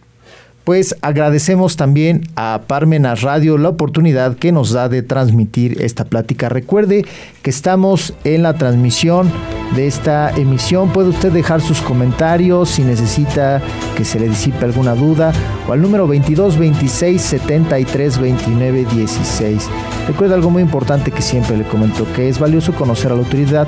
pues 0.68 0.94
agradecemos 1.00 1.76
también 1.76 2.28
a 2.36 2.60
Parmenas 2.66 3.22
Radio 3.22 3.56
la 3.56 3.70
oportunidad 3.70 4.36
que 4.36 4.52
nos 4.52 4.70
da 4.70 4.90
de 4.90 5.00
transmitir 5.00 5.80
esta 5.80 6.04
plática. 6.04 6.50
Recuerde 6.50 7.06
que 7.40 7.48
estamos 7.48 8.12
en 8.24 8.42
la 8.42 8.52
transmisión 8.52 9.32
de 9.74 9.86
esta 9.86 10.28
emisión. 10.28 10.90
Puede 10.90 11.08
usted 11.08 11.32
dejar 11.32 11.62
sus 11.62 11.80
comentarios 11.80 12.68
si 12.68 12.82
necesita 12.82 13.62
que 13.96 14.04
se 14.04 14.20
le 14.20 14.28
disipe 14.28 14.62
alguna 14.66 14.94
duda 14.94 15.32
o 15.66 15.72
al 15.72 15.80
número 15.80 16.06
22 16.06 16.58
26 16.58 17.18
73 17.18 18.18
29 18.18 18.86
16. 18.92 19.70
Recuerda 20.06 20.34
algo 20.34 20.50
muy 20.50 20.60
importante 20.60 21.10
que 21.12 21.22
siempre 21.22 21.56
le 21.56 21.64
comento, 21.64 22.06
que 22.12 22.28
es 22.28 22.38
valioso 22.38 22.74
conocer 22.74 23.10
a 23.10 23.14
la 23.14 23.22
autoridad, 23.22 23.66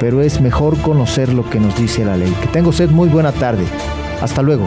pero 0.00 0.20
es 0.22 0.40
mejor 0.40 0.76
conocer 0.78 1.32
lo 1.32 1.48
que 1.48 1.60
nos 1.60 1.78
dice 1.78 2.04
la 2.04 2.16
ley. 2.16 2.34
Que 2.40 2.48
tenga 2.48 2.68
usted 2.68 2.90
muy 2.90 3.08
buena 3.08 3.30
tarde. 3.30 3.62
Hasta 4.20 4.42
luego. 4.42 4.66